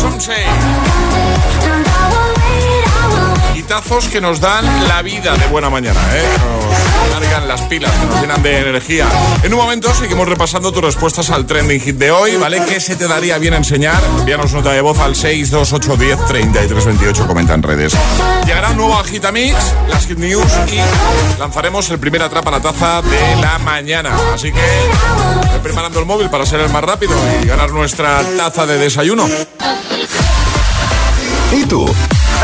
Somsei. 0.00 0.44
Que 3.66 4.20
nos 4.20 4.40
dan 4.40 4.64
la 4.88 5.02
vida 5.02 5.36
de 5.36 5.46
buena 5.48 5.68
mañana, 5.68 6.00
¿eh? 6.14 6.22
Nos 6.40 7.20
cargan 7.20 7.48
las 7.48 7.60
pilas, 7.62 7.90
que 7.90 8.06
nos 8.06 8.20
llenan 8.20 8.42
de 8.42 8.60
energía. 8.60 9.06
En 9.42 9.52
un 9.52 9.58
momento 9.58 9.92
seguimos 9.92 10.28
repasando 10.28 10.70
tus 10.70 10.82
respuestas 10.82 11.30
al 11.30 11.46
trending 11.46 11.80
hit 11.80 11.96
de 11.96 12.12
hoy, 12.12 12.36
¿vale? 12.36 12.62
¿Qué 12.64 12.78
se 12.78 12.94
te 12.94 13.08
daría 13.08 13.38
bien 13.38 13.54
enseñar? 13.54 14.00
Envíanos 14.20 14.52
nota 14.52 14.70
de 14.70 14.80
voz 14.80 14.98
al 15.00 15.16
62810 15.16 16.26
3328, 16.26 17.26
comenta 17.26 17.54
en 17.54 17.62
redes. 17.64 17.92
Llegará 18.46 18.70
un 18.70 18.76
nuevo 18.76 18.98
Agitamix, 18.98 19.56
las 19.88 20.06
Hit 20.06 20.18
News 20.18 20.52
y 20.72 21.38
lanzaremos 21.40 21.90
el 21.90 21.98
primer 21.98 22.22
atrapa 22.22 22.52
la 22.52 22.60
taza 22.60 23.02
de 23.02 23.36
la 23.42 23.58
mañana. 23.58 24.16
Así 24.32 24.52
que 24.52 25.60
preparando 25.62 25.98
el 25.98 26.06
móvil 26.06 26.30
para 26.30 26.46
ser 26.46 26.60
el 26.60 26.70
más 26.70 26.84
rápido 26.84 27.14
y 27.42 27.46
ganar 27.46 27.70
nuestra 27.72 28.22
taza 28.36 28.64
de 28.64 28.78
desayuno. 28.78 29.26
¿Y 31.52 31.64
tú? 31.64 31.86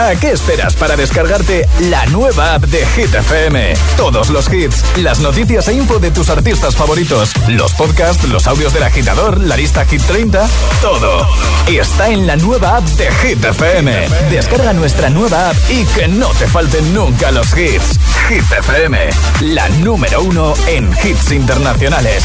¿A 0.02 0.16
qué 0.16 0.32
esperas 0.32 0.74
para 0.74 0.96
descargarte 0.96 1.64
la 1.82 2.04
nueva 2.06 2.54
app 2.54 2.64
de 2.64 2.84
Hit 2.84 3.14
FM? 3.14 3.72
Todos 3.96 4.30
los 4.30 4.52
hits, 4.52 4.82
las 4.96 5.20
noticias 5.20 5.68
e 5.68 5.74
info 5.74 6.00
de 6.00 6.10
tus 6.10 6.28
artistas 6.28 6.74
favoritos, 6.74 7.32
los 7.46 7.72
podcasts, 7.74 8.24
los 8.24 8.48
audios 8.48 8.74
del 8.74 8.82
agitador, 8.82 9.38
la 9.38 9.56
lista 9.56 9.84
Hit 9.84 10.02
30, 10.02 10.48
todo. 10.80 11.28
Está 11.68 12.08
en 12.08 12.26
la 12.26 12.34
nueva 12.34 12.78
app 12.78 12.84
de 12.84 13.12
Hit 13.12 13.44
FM. 13.44 14.08
Descarga 14.28 14.72
nuestra 14.72 15.08
nueva 15.08 15.50
app 15.50 15.56
y 15.70 15.84
que 15.84 16.08
no 16.08 16.30
te 16.30 16.48
falten 16.48 16.92
nunca 16.92 17.30
los 17.30 17.56
hits. 17.56 18.00
Hit 18.28 18.50
FM, 18.58 18.98
la 19.42 19.68
número 19.68 20.20
uno 20.22 20.54
en 20.66 20.90
hits 21.04 21.30
internacionales. 21.30 22.24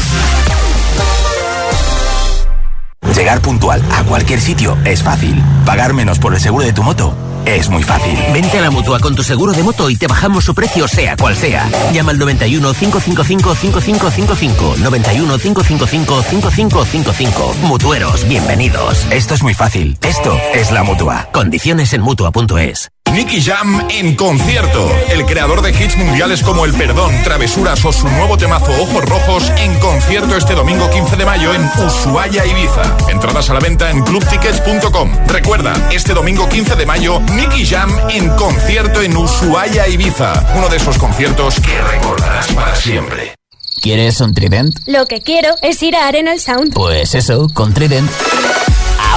Llegar 3.14 3.40
puntual 3.40 3.82
a 3.92 4.02
cualquier 4.02 4.40
sitio 4.40 4.76
es 4.84 5.00
fácil. 5.00 5.40
Pagar 5.64 5.94
menos 5.94 6.18
por 6.18 6.34
el 6.34 6.40
seguro 6.40 6.64
de 6.64 6.72
tu 6.72 6.82
moto 6.82 7.27
es 7.56 7.68
muy 7.68 7.82
fácil. 7.82 8.18
Vente 8.32 8.58
a 8.58 8.62
la 8.62 8.70
mutua 8.70 9.00
con 9.00 9.14
tu 9.14 9.22
seguro 9.22 9.52
de 9.52 9.62
moto 9.62 9.90
y 9.90 9.96
te 9.96 10.06
bajamos 10.06 10.44
su 10.44 10.54
precio, 10.54 10.86
sea 10.88 11.16
cual 11.16 11.36
sea. 11.36 11.68
Llama 11.92 12.12
al 12.12 12.18
91 12.18 12.74
555 12.74 13.54
5555. 13.54 14.76
91 14.78 15.38
555 15.38 16.22
5555. 16.22 17.54
Mutueros, 17.62 18.28
bienvenidos. 18.28 19.06
Esto 19.10 19.34
es 19.34 19.42
muy 19.42 19.54
fácil. 19.54 19.98
Esto 20.02 20.38
es 20.54 20.70
la 20.72 20.82
mutua. 20.82 21.28
Condiciones 21.32 21.92
en 21.92 22.02
mutua.es. 22.02 22.90
Nicky 23.12 23.40
Jam 23.42 23.86
en 23.90 24.14
concierto. 24.14 24.90
El 25.10 25.24
creador 25.24 25.62
de 25.62 25.70
hits 25.70 25.96
mundiales 25.96 26.42
como 26.42 26.64
El 26.64 26.72
Perdón, 26.74 27.12
Travesuras 27.24 27.84
o 27.84 27.92
su 27.92 28.08
nuevo 28.08 28.36
temazo 28.36 28.70
Ojos 28.82 29.04
Rojos 29.04 29.52
en 29.58 29.78
concierto 29.78 30.36
este 30.36 30.54
domingo 30.54 30.88
15 30.90 31.16
de 31.16 31.24
mayo 31.24 31.52
en 31.54 31.62
Ushuaia, 31.84 32.44
Ibiza. 32.46 32.96
Entradas 33.10 33.50
a 33.50 33.54
la 33.54 33.60
venta 33.60 33.90
en 33.90 34.02
clubtickets.com. 34.02 35.10
Recuerda, 35.26 35.72
este 35.92 36.14
domingo 36.14 36.48
15 36.48 36.76
de 36.76 36.86
mayo, 36.86 37.20
Nicky 37.34 37.66
Jam 37.66 37.90
en 38.10 38.28
concierto 38.30 39.02
en 39.02 39.16
Ushuaia, 39.16 39.88
Ibiza. 39.88 40.54
Uno 40.56 40.68
de 40.68 40.76
esos 40.76 40.98
conciertos 40.98 41.56
que 41.60 41.80
recordarás 41.80 42.46
para 42.52 42.76
siempre. 42.76 43.34
¿Quieres 43.80 44.20
un 44.20 44.34
Trident? 44.34 44.74
Lo 44.86 45.06
que 45.06 45.20
quiero 45.22 45.54
es 45.62 45.82
ir 45.82 45.94
a 45.96 46.08
Arenal 46.08 46.40
Sound. 46.40 46.74
Pues 46.74 47.14
eso, 47.14 47.46
con 47.54 47.72
Trident. 47.72 48.10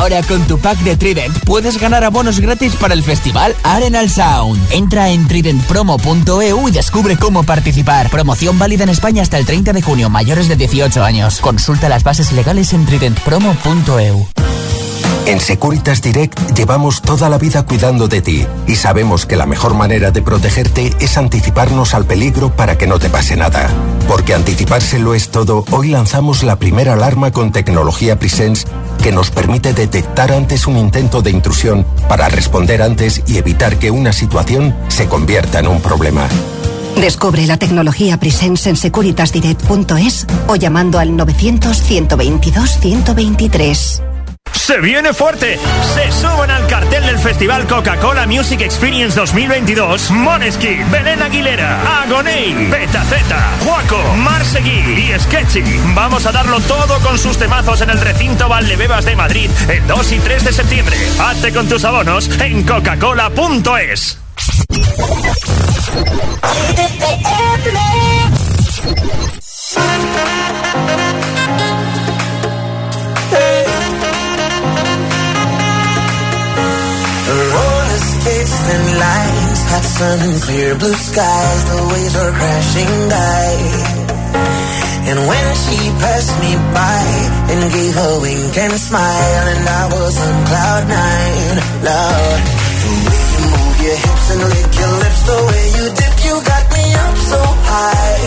Ahora 0.02 0.24
con 0.24 0.42
tu 0.48 0.58
pack 0.58 0.80
de 0.80 0.98
Trident 0.98 1.46
puedes 1.46 1.80
ganar 1.80 2.04
abonos 2.04 2.40
gratis 2.40 2.76
para 2.76 2.96
el 2.96 3.04
festival 3.04 3.56
Arenal 3.62 4.10
Sound. 4.10 4.60
Entra 4.72 5.10
en 5.10 5.28
tridentpromo.eu 5.28 6.68
y 6.68 6.72
descubre 6.72 7.18
cómo 7.18 7.44
participar. 7.44 8.10
Promoción 8.10 8.58
válida 8.58 8.84
en 8.84 8.90
España 8.90 9.22
hasta 9.22 9.38
el 9.38 9.46
30 9.46 9.74
de 9.74 9.82
junio, 9.84 10.10
mayores 10.10 10.48
de 10.48 10.56
18 10.56 11.04
años. 11.04 11.40
Consulta 11.40 11.88
las 11.88 12.04
bases 12.04 12.32
legales 12.32 12.74
en 12.74 12.88
tridentpromo.eu. 12.88 14.28
En 15.28 15.40
Securitas 15.40 16.02
Direct 16.02 16.58
llevamos 16.58 17.04
toda 17.04 17.30
la 17.30 17.38
vida 17.38 17.62
cuidando 17.68 18.08
de 18.08 18.24
ti 18.24 18.48
y 18.66 18.78
sabemos 18.78 19.28
que 19.28 19.36
la 19.36 19.46
mejor 19.46 19.76
manera 19.76 20.10
de 20.10 20.24
protegerte 20.24 20.96
es 21.00 21.16
anticiparnos 21.16 21.94
al 21.94 22.06
peligro 22.06 22.56
para 22.56 22.76
que 22.76 22.88
no 22.88 22.98
te 22.98 23.12
pase 23.12 23.36
nada. 23.36 23.70
Porque 24.08 24.34
anticipárselo 24.34 25.14
es 25.14 25.30
todo, 25.30 25.66
hoy 25.72 25.90
lanzamos 25.90 26.44
la 26.44 26.58
primera 26.58 26.94
alarma 26.94 27.32
con 27.32 27.52
tecnología 27.52 28.20
Presence 28.20 28.68
que 29.02 29.12
nos 29.12 29.32
permite 29.32 29.74
detectar 29.74 30.32
antes 30.32 30.68
un 30.68 30.78
intento 30.78 31.22
de 31.22 31.32
intrusión 31.32 31.86
para 32.08 32.30
responder 32.30 32.82
antes 32.82 33.24
y 33.28 33.38
evitar 33.38 33.78
que 33.80 33.92
una 33.92 34.14
situación 34.14 34.76
se 34.90 35.08
convierta 35.08 35.60
en 35.60 35.68
un 35.68 35.82
problema. 35.82 36.28
Descubre 36.98 37.48
la 37.48 37.58
tecnología 37.58 38.18
Presence 38.18 38.70
en 38.70 38.76
securitasdirect.es 38.76 40.28
o 40.48 40.56
llamando 40.56 41.00
al 41.00 41.16
900 41.16 41.82
122 41.82 42.80
123. 42.80 44.02
Se 44.72 44.80
viene 44.80 45.12
fuerte. 45.12 45.60
Se 45.94 46.10
suben 46.14 46.50
al 46.50 46.66
cartel 46.66 47.06
del 47.06 47.20
Festival 47.20 47.68
Coca-Cola 47.68 48.26
Music 48.26 48.62
Experience 48.62 49.20
2022 49.20 50.12
Moneskin, 50.12 50.90
Belén 50.90 51.22
Aguilera, 51.22 52.04
Agoney, 52.04 52.70
Beta 52.70 53.04
Z, 53.04 53.36
Juaco, 53.66 54.02
Marsegui 54.16 54.70
y 54.70 55.20
Sketchy. 55.20 55.62
Vamos 55.94 56.26
a 56.26 56.32
darlo 56.32 56.62
todo 56.62 57.00
con 57.00 57.18
sus 57.18 57.38
temazos 57.38 57.82
en 57.82 57.90
el 57.90 58.00
recinto 58.00 58.48
Valdebebas 58.48 59.04
de 59.04 59.18
Madrid 59.18 59.50
el 59.68 59.86
2 59.88 60.12
y 60.14 60.20
3 60.20 60.46
de 60.46 60.54
septiembre. 60.54 60.96
Hazte 61.20 61.52
con 61.52 61.68
tus 61.68 61.84
abonos 61.84 62.30
en 62.40 62.64
coca-cola.es. 62.64 64.20
And 78.42 78.98
lights, 78.98 79.62
hot 79.70 79.86
sun 79.86 80.20
and 80.26 80.42
clear 80.42 80.74
blue 80.74 80.98
skies. 80.98 81.62
The 81.70 81.78
waves 81.94 82.16
are 82.18 82.32
crashing 82.34 82.94
by. 83.14 83.54
And 85.06 85.20
when 85.30 85.48
she 85.62 85.78
passed 86.02 86.34
me 86.42 86.58
by 86.74 87.06
and 87.54 87.62
gave 87.70 87.94
a 87.94 88.12
wink 88.18 88.58
and 88.58 88.74
smile, 88.82 89.46
and 89.46 89.62
I 89.62 89.84
was 89.94 90.16
on 90.26 90.36
cloud 90.50 90.84
nine, 90.90 91.58
Lord. 91.86 92.42
The 92.82 92.94
way 93.06 93.22
you 93.30 93.46
move 93.46 93.78
your 93.78 93.98
hips 94.10 94.28
and 94.34 94.42
lick 94.42 94.72
your 94.74 94.96
lips, 95.06 95.22
the 95.22 95.38
way 95.46 95.66
you 95.78 95.86
dip, 96.02 96.16
you 96.26 96.36
got 96.42 96.66
me 96.74 96.86
up 96.98 97.16
so 97.22 97.42
high. 97.46 98.26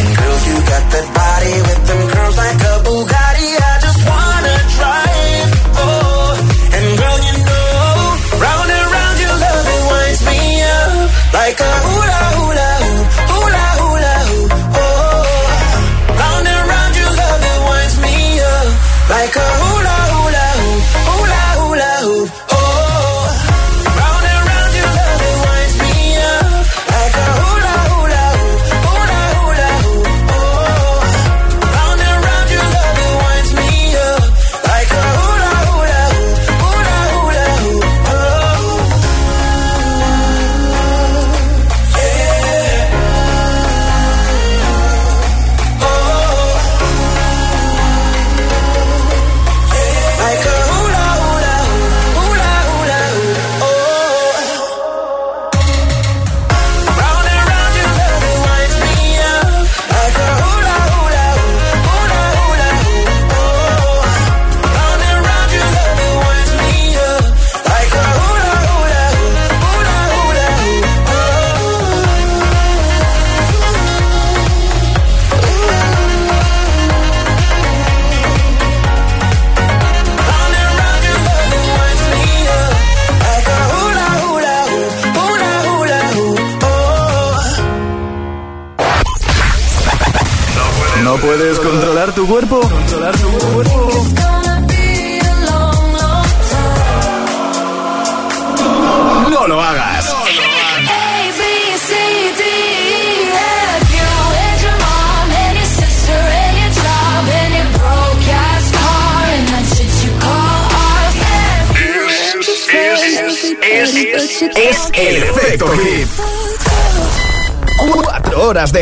And 0.00 0.08
girl, 0.16 0.38
you 0.48 0.56
got 0.64 0.84
that 0.96 1.06
body 1.12 1.54
with 1.60 1.82
them 1.84 2.00
curls 2.08 2.36
like 2.40 2.60
a 2.72 2.75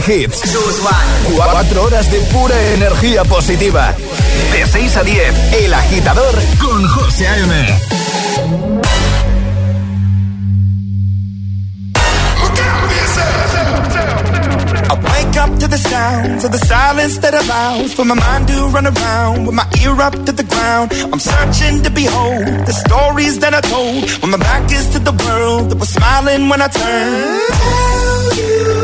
hits. 0.07 0.43
Cuatro 1.35 1.85
horas 1.85 2.11
de 2.11 2.19
pura 2.33 2.55
energía 2.75 3.25
positiva. 3.25 3.95
De 4.53 4.67
6 4.67 4.97
a 4.97 5.03
10, 5.03 5.53
El 5.65 5.75
Agitador 5.75 6.35
con 6.61 6.87
José 6.89 7.27
A.M. 7.27 7.79
Up 15.37 15.59
to 15.59 15.67
the 15.69 15.77
sounds 15.77 16.45
of 16.45 16.53
the 16.53 16.59
silence 16.59 17.19
that 17.19 17.35
allows 17.35 17.93
for 17.93 18.05
my 18.05 18.15
mind 18.15 18.47
to 18.49 18.69
run 18.69 18.87
around 18.87 19.47
with 19.47 19.55
my 19.55 19.69
ear 19.83 20.01
up 20.01 20.15
to 20.25 20.33
the 20.33 20.45
ground. 20.45 20.93
I'm 21.13 21.19
searching 21.19 21.83
to 21.83 21.91
behold 21.91 22.47
the 22.65 22.73
stories 22.73 23.41
that 23.41 23.53
I 23.53 23.61
told 23.61 24.09
when 24.23 24.31
my 24.31 24.39
back 24.39 24.71
is 24.71 24.89
to 24.91 25.01
the 25.01 25.13
world 25.13 25.71
that 25.71 25.79
was 25.79 25.91
smiling 25.91 26.49
when 26.49 26.63
I 26.63 26.69
turned. 26.69 27.95
Tell 28.31 28.79
you 28.79 28.84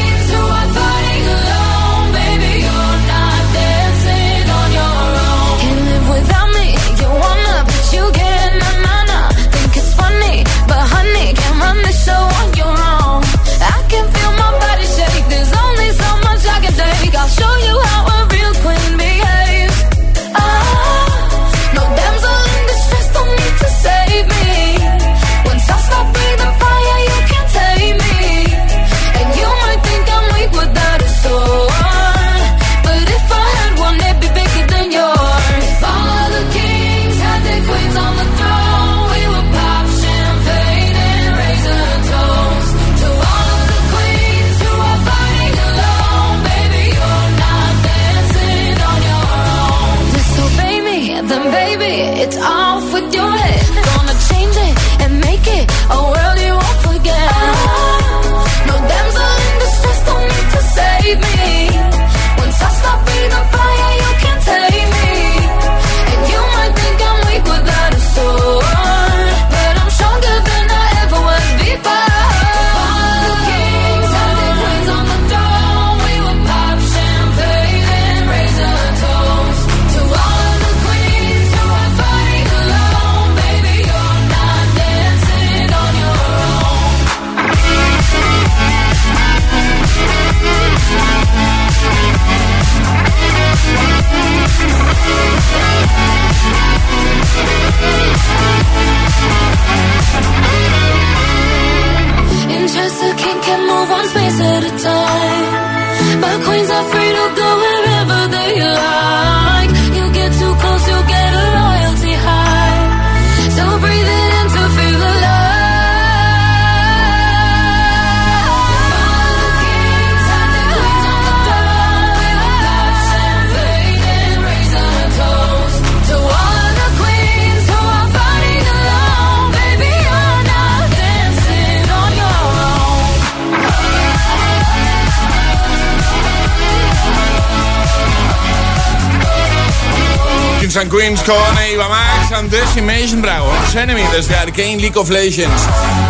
And 141.01 141.17
Queens 141.17 141.23
con 141.23 141.63
Eva 141.63 141.89
Max, 141.89 142.31
antes 142.31 142.77
Imagine 142.77 143.21
Dragons, 143.21 143.75
Enemy 143.75 144.03
desde 144.11 144.35
Arcane 144.35 144.77
League 144.77 144.97
of 144.97 145.09
Legends. 145.09 145.61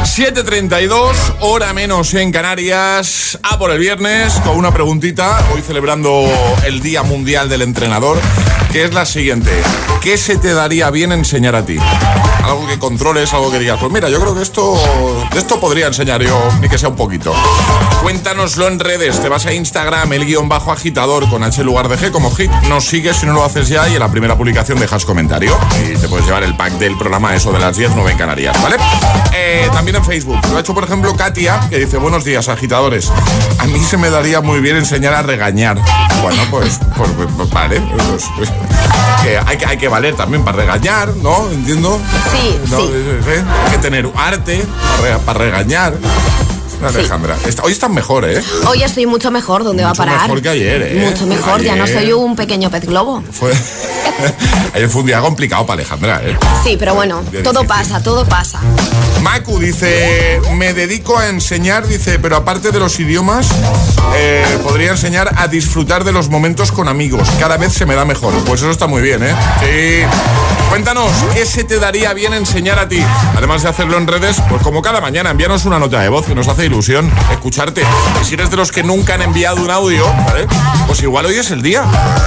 7.32, 0.03 1.13
hora 1.39 1.71
menos 1.73 2.13
en 2.13 2.31
Canarias, 2.31 3.39
a 3.41 3.57
por 3.57 3.71
el 3.71 3.79
viernes, 3.79 4.33
con 4.43 4.57
una 4.57 4.73
preguntita, 4.73 5.39
hoy 5.53 5.61
celebrando 5.61 6.29
el 6.65 6.81
Día 6.81 7.03
Mundial 7.03 7.47
del 7.47 7.61
Entrenador, 7.61 8.19
que 8.71 8.83
es 8.83 8.93
la 8.93 9.05
siguiente. 9.05 9.51
¿Qué 10.01 10.17
se 10.17 10.37
te 10.37 10.53
daría 10.53 10.89
bien 10.89 11.11
enseñar 11.11 11.55
a 11.55 11.65
ti? 11.65 11.77
Algo 12.51 12.67
que 12.67 12.77
controles, 12.77 13.33
algo 13.33 13.49
que 13.49 13.59
digas, 13.59 13.79
pues 13.79 13.89
mira, 13.93 14.09
yo 14.09 14.19
creo 14.19 14.35
que 14.35 14.41
esto, 14.41 14.73
esto 15.33 15.57
podría 15.61 15.87
enseñar 15.87 16.21
yo, 16.21 16.37
ni 16.59 16.67
que 16.67 16.77
sea 16.77 16.89
un 16.89 16.97
poquito. 16.97 17.33
Cuéntanoslo 18.01 18.67
en 18.67 18.77
redes, 18.77 19.21
te 19.21 19.29
vas 19.29 19.45
a 19.45 19.53
Instagram, 19.53 20.11
el 20.11 20.25
guion 20.25 20.49
bajo 20.49 20.73
agitador 20.73 21.29
con 21.29 21.45
H 21.45 21.63
lugar 21.63 21.87
de 21.87 21.97
G 21.97 22.11
como 22.11 22.29
hit, 22.35 22.51
nos 22.67 22.83
sigues 22.83 23.15
si 23.15 23.25
no 23.25 23.31
lo 23.31 23.45
haces 23.45 23.69
ya 23.69 23.87
y 23.87 23.93
en 23.93 23.99
la 23.99 24.11
primera 24.11 24.37
publicación 24.37 24.79
dejas 24.79 25.05
comentario 25.05 25.57
y 25.81 25.97
te 25.97 26.09
puedes 26.09 26.25
llevar 26.25 26.43
el 26.43 26.57
pack 26.57 26.73
del 26.73 26.97
programa 26.97 27.33
eso 27.33 27.53
de 27.53 27.59
las 27.59 27.77
10, 27.77 27.91
9 27.95 28.11
en 28.11 28.17
Canarias, 28.17 28.61
¿vale? 28.61 28.75
Eh, 29.33 29.69
también 29.71 29.95
en 29.95 30.03
Facebook, 30.03 30.39
lo 30.51 30.57
ha 30.57 30.59
hecho 30.59 30.73
por 30.73 30.83
ejemplo 30.83 31.15
Katia, 31.15 31.57
que 31.69 31.79
dice, 31.79 31.95
buenos 31.95 32.25
días 32.25 32.49
agitadores, 32.49 33.09
a 33.59 33.65
mí 33.67 33.79
se 33.79 33.95
me 33.95 34.09
daría 34.09 34.41
muy 34.41 34.59
bien 34.59 34.75
enseñar 34.75 35.13
a 35.13 35.21
regañar. 35.21 35.77
Bueno, 36.21 36.41
pues, 36.51 36.79
pues, 36.97 37.09
pues, 37.37 37.49
vale, 37.49 37.79
pues, 37.79 38.25
pues, 38.35 38.51
que 39.23 39.37
hay, 39.37 39.57
hay 39.65 39.77
que 39.77 39.87
valer 39.87 40.15
también 40.15 40.43
para 40.43 40.57
regañar, 40.57 41.15
¿no? 41.17 41.49
Entiendo. 41.49 41.99
Sí, 42.31 42.40
No, 42.69 42.77
sí. 42.79 42.93
Hay 43.65 43.71
que 43.71 43.77
tener 43.77 44.05
arte 44.15 44.63
para 45.25 45.39
regañar. 45.39 45.93
Alejandra, 46.87 47.37
está- 47.47 47.63
hoy 47.63 47.71
estás 47.73 47.89
mejor, 47.89 48.25
¿eh? 48.29 48.41
Hoy 48.67 48.83
estoy 48.83 49.05
mucho 49.05 49.31
mejor, 49.31 49.63
¿dónde 49.63 49.83
va 49.83 49.89
a 49.89 49.91
Mucho 49.91 50.03
parar? 50.03 50.21
mejor 50.23 50.41
que 50.41 50.49
ayer, 50.49 50.81
¿eh? 50.81 51.03
Mucho 51.05 51.25
mejor, 51.25 51.61
ya 51.61 51.75
no 51.75 51.83
Ayer 51.83 51.97
soy 52.01 52.13
un 52.13 52.35
pequeño 52.35 52.69
pez 52.69 52.85
globo. 52.85 53.23
Fue... 53.31 53.51
ayer 54.73 54.89
fue 54.89 55.01
un 55.01 55.07
día 55.07 55.19
complicado 55.21 55.65
para 55.65 55.79
Alejandra, 55.81 56.21
¿eh? 56.23 56.37
Sí, 56.63 56.75
pero 56.77 56.93
bueno, 56.95 57.23
todo 57.43 57.63
pasa, 57.65 58.01
todo 58.01 58.25
pasa. 58.25 58.59
Macu 59.21 59.59
dice, 59.59 60.41
me 60.55 60.73
dedico 60.73 61.17
a 61.17 61.27
enseñar, 61.29 61.87
dice, 61.87 62.17
pero 62.19 62.35
aparte 62.35 62.71
de 62.71 62.79
los 62.79 62.99
idiomas, 62.99 63.47
eh, 64.15 64.43
podría 64.63 64.91
enseñar 64.91 65.31
a 65.37 65.47
disfrutar 65.47 66.03
de 66.03 66.11
los 66.11 66.29
momentos 66.29 66.71
con 66.71 66.87
amigos. 66.87 67.27
Cada 67.39 67.57
vez 67.57 67.73
se 67.73 67.85
me 67.85 67.93
da 67.95 68.03
mejor. 68.05 68.33
Pues 68.45 68.61
eso 68.61 68.71
está 68.71 68.87
muy 68.87 69.01
bien, 69.01 69.21
¿eh? 69.23 69.35
Sí. 69.59 70.05
Cuéntanos, 70.69 71.11
¿qué 71.33 71.45
se 71.45 71.65
te 71.65 71.79
daría 71.79 72.13
bien 72.13 72.33
enseñar 72.33 72.79
a 72.79 72.87
ti? 72.87 73.03
Además 73.35 73.61
de 73.61 73.69
hacerlo 73.69 73.97
en 73.97 74.07
redes, 74.07 74.37
pues 74.49 74.61
como 74.63 74.81
cada 74.81 75.01
mañana, 75.01 75.29
envíanos 75.31 75.65
una 75.65 75.77
nota 75.79 75.99
de 75.99 76.07
voz 76.09 76.25
que 76.25 76.33
nos 76.33 76.47
hace 76.47 76.69
ilusión 76.71 77.11
escucharte. 77.31 77.83
Y 78.21 78.25
si 78.25 78.35
eres 78.35 78.49
de 78.49 78.55
los 78.55 78.71
que 78.71 78.81
nunca 78.81 79.15
han 79.15 79.21
enviado 79.21 79.61
un 79.61 79.69
audio, 79.69 80.05
¿vale? 80.25 80.47
Pues 80.87 81.01
igual 81.03 81.25
hoy 81.25 81.35
es 81.35 81.51
el 81.51 81.61
día. 81.61 81.83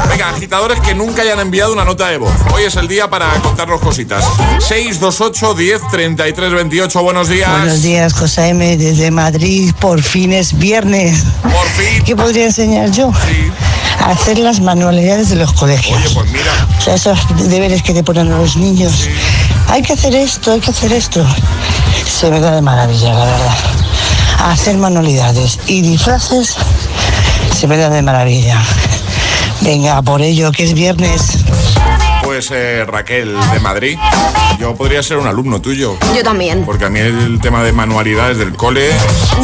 Venga, 0.09 0.29
agitadores 0.29 0.81
que 0.81 0.95
nunca 0.95 1.23
hayan 1.23 1.41
enviado 1.41 1.73
una 1.73 1.85
nota 1.85 2.09
de 2.09 2.19
voz. 2.19 2.33
Hoy 2.53 2.65
es 2.65 2.77
el 2.77 2.87
día 2.87 3.09
para 3.09 3.31
contarnos 3.41 3.81
cositas. 3.81 4.25
628 4.61 5.55
10 5.55 5.81
33 5.91 6.53
28. 6.53 7.03
Buenos 7.03 7.29
días. 7.29 7.51
Buenos 7.51 7.83
días, 7.83 8.13
José 8.13 8.49
M. 8.49 8.77
desde 8.77 9.11
Madrid. 9.11 9.73
Por 9.81 10.03
fin 10.03 10.33
es 10.33 10.57
viernes. 10.59 11.25
Por 11.43 11.67
fin. 11.69 12.05
¿Qué 12.05 12.15
podría 12.15 12.45
enseñar 12.45 12.91
yo? 12.91 13.11
A 14.01 14.11
hacer 14.11 14.39
las 14.39 14.61
manualidades 14.61 15.31
de 15.31 15.37
los 15.37 15.55
colegios. 15.55 15.97
Oye, 15.97 16.15
pues 16.15 16.31
mira. 16.31 16.69
O 16.79 16.81
sea, 16.83 16.95
esos 16.95 17.19
deberes 17.49 17.83
que 17.83 17.95
te 17.95 18.05
ponen 18.05 18.31
a 18.31 18.39
los 18.39 18.57
niños. 18.57 19.09
Hay 19.69 19.81
que 19.81 19.95
hacer 19.95 20.15
esto, 20.15 20.53
hay 20.53 20.61
que 20.61 20.71
hacer 20.71 20.93
esto. 20.93 21.25
Se 22.07 22.31
me 22.31 22.41
da 22.41 22.55
de 22.55 22.61
maravilla, 22.61 23.15
la 23.15 23.25
verdad. 23.25 23.94
Hacer 24.39 24.77
manualidades 24.77 25.59
y 25.67 25.83
disfraces 25.83 26.57
se 27.55 27.67
me 27.67 27.77
da 27.77 27.89
de 27.89 28.03
maravilla. 28.03 28.61
Venga, 29.61 30.03
por 30.03 30.21
ello, 30.23 30.53
que 30.53 30.65
es 30.65 30.75
viernes. 30.75 31.39
Pues 32.35 32.51
eh, 32.51 32.85
Raquel 32.85 33.33
de 33.53 33.61
Madrid. 33.61 33.97
Yo 34.59 34.75
podría 34.75 35.05
ser 35.05 35.19
un 35.19 35.29
alumno 35.29 35.61
tuyo. 35.61 35.97
Yo 36.17 36.25
también. 36.25 36.65
Porque 36.65 36.85
a 36.87 36.91
mí 36.91 36.99
el 36.99 37.39
tema 37.41 37.63
de 37.63 37.71
manualidades 37.71 38.39
del 38.39 38.57
cole, 38.57 38.91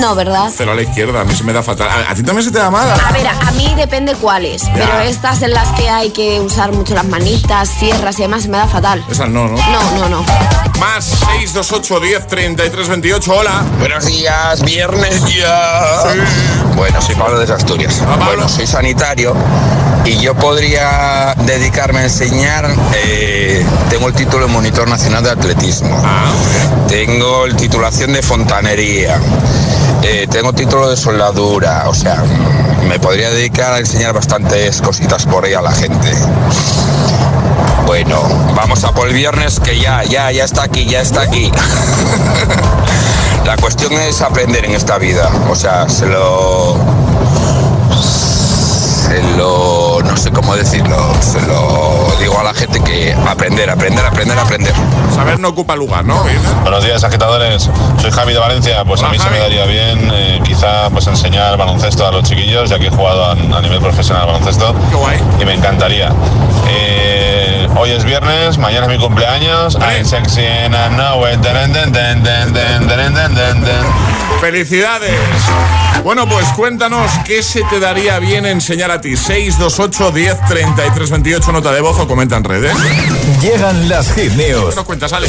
No, 0.00 0.16
¿verdad? 0.16 0.50
cero 0.52 0.72
a 0.72 0.74
la 0.74 0.82
izquierda, 0.82 1.20
a 1.20 1.24
mí 1.24 1.32
se 1.32 1.44
me 1.44 1.52
da 1.52 1.62
fatal. 1.62 1.86
¿A, 1.88 2.10
a 2.10 2.14
ti 2.16 2.24
también 2.24 2.44
se 2.44 2.50
te 2.50 2.58
da 2.58 2.68
mal? 2.68 2.90
A 2.90 3.12
ver, 3.12 3.28
a 3.28 3.50
mí 3.52 3.72
depende 3.76 4.16
cuáles, 4.16 4.64
pero 4.74 4.98
estas 5.02 5.40
en 5.42 5.52
las 5.52 5.68
que 5.78 5.88
hay 5.88 6.10
que 6.10 6.40
usar 6.40 6.72
mucho 6.72 6.96
las 6.96 7.04
manitas, 7.06 7.68
sierras 7.68 8.18
y 8.18 8.22
demás, 8.22 8.48
me 8.48 8.58
da 8.58 8.66
fatal. 8.66 9.04
Esas 9.08 9.28
no, 9.28 9.46
¿no? 9.46 9.56
No, 9.56 9.96
no, 9.96 10.08
no. 10.08 10.24
Más 10.80 11.04
628 11.04 12.00
10 12.00 12.26
33 12.26 12.88
28. 12.88 13.32
Hola. 13.32 13.62
Buenos 13.78 14.04
días, 14.06 14.62
viernes 14.64 15.22
ya. 15.32 16.02
Bueno, 16.74 17.00
soy 17.00 17.14
Pablo 17.14 17.38
de 17.38 17.52
Asturias. 17.54 18.02
Bueno, 18.26 18.48
soy 18.48 18.66
sanitario 18.66 19.36
y 20.04 20.16
yo 20.18 20.34
podría 20.34 21.34
dedicarme 21.46 22.00
a 22.00 22.04
enseñar. 22.04 22.68
eh, 22.94 23.64
tengo 23.88 24.08
el 24.08 24.14
título 24.14 24.46
de 24.46 24.52
monitor 24.52 24.88
nacional 24.88 25.22
de 25.22 25.30
atletismo. 25.30 26.00
Tengo 26.88 27.46
el 27.46 27.56
titulación 27.56 28.12
de 28.12 28.22
fontanería. 28.22 29.18
eh, 30.02 30.26
tengo 30.30 30.52
título 30.52 30.88
de 30.88 30.96
soldadura. 30.96 31.84
O 31.88 31.94
sea, 31.94 32.16
mm, 32.16 32.86
me 32.88 32.98
podría 32.98 33.30
dedicar 33.30 33.72
a 33.74 33.78
enseñar 33.78 34.12
bastantes 34.14 34.80
cositas 34.80 35.26
por 35.26 35.44
ahí 35.44 35.54
a 35.54 35.60
la 35.60 35.72
gente. 35.72 36.10
Bueno, 37.86 38.20
vamos 38.54 38.84
a 38.84 38.92
por 38.92 39.08
el 39.08 39.14
viernes 39.14 39.58
que 39.60 39.78
ya, 39.78 40.02
ya, 40.04 40.30
ya 40.30 40.44
está 40.44 40.62
aquí, 40.62 40.86
ya 40.86 41.00
está 41.00 41.22
aquí. 41.22 41.50
La 43.44 43.56
cuestión 43.56 43.92
es 43.94 44.20
aprender 44.20 44.64
en 44.64 44.72
esta 44.72 44.96
vida. 44.98 45.28
O 45.50 45.56
sea, 45.56 45.88
se 45.88 46.06
lo. 46.06 46.76
Se 49.10 49.20
lo. 49.36 49.98
No 50.04 50.16
sé 50.16 50.30
cómo 50.30 50.54
decirlo. 50.54 50.96
Se 51.20 51.40
lo 51.42 52.06
digo 52.20 52.38
a 52.38 52.44
la 52.44 52.54
gente 52.54 52.80
que 52.80 53.12
aprender, 53.12 53.68
aprender, 53.68 54.06
aprender, 54.06 54.38
aprender. 54.38 54.72
Saber 55.12 55.40
no 55.40 55.48
ocupa 55.48 55.74
lugar, 55.74 56.04
¿no? 56.04 56.22
Buenos 56.62 56.84
días, 56.84 57.02
agitadores. 57.02 57.68
Soy 58.00 58.12
Javi 58.12 58.34
de 58.34 58.38
Valencia. 58.38 58.84
Pues 58.84 59.02
a 59.02 59.08
mí 59.08 59.18
se 59.18 59.28
me 59.30 59.40
daría 59.40 59.64
bien 59.64 60.08
eh, 60.12 60.40
quizá 60.44 60.90
pues 60.90 61.08
enseñar 61.08 61.56
baloncesto 61.56 62.06
a 62.06 62.12
los 62.12 62.22
chiquillos, 62.22 62.70
ya 62.70 62.78
que 62.78 62.86
he 62.86 62.90
jugado 62.90 63.24
a, 63.24 63.32
a 63.32 63.60
nivel 63.60 63.80
profesional 63.80 64.26
baloncesto. 64.26 64.76
Y 65.40 65.44
me 65.44 65.54
encantaría. 65.54 66.12
Eh, 66.68 67.39
Hoy 67.76 67.90
es 67.90 68.04
viernes, 68.04 68.58
mañana 68.58 68.86
es 68.86 68.98
mi 68.98 68.98
cumpleaños. 68.98 69.78
Sexy 70.04 70.42
¡Felicidades! 74.40 75.10
Bueno, 76.02 76.26
pues 76.26 76.46
cuéntanos 76.56 77.10
qué 77.26 77.42
se 77.42 77.62
te 77.64 77.78
daría 77.78 78.18
bien 78.18 78.46
enseñar 78.46 78.90
a 78.90 79.00
ti. 79.00 79.16
628 79.16 80.12
10 80.12 80.36
33 80.48 81.10
28, 81.10 81.52
nota 81.52 81.72
de 81.72 81.80
voz 81.82 81.98
o 81.98 82.08
comenta 82.08 82.36
en 82.36 82.44
redes. 82.44 82.74
Llegan 83.42 83.88
las 83.88 84.12
hit 84.14 84.32
news. 84.32 84.70
¿Qué 84.70 84.76
nos 84.76 84.84
cuentas, 84.84 85.12
Ale? 85.12 85.28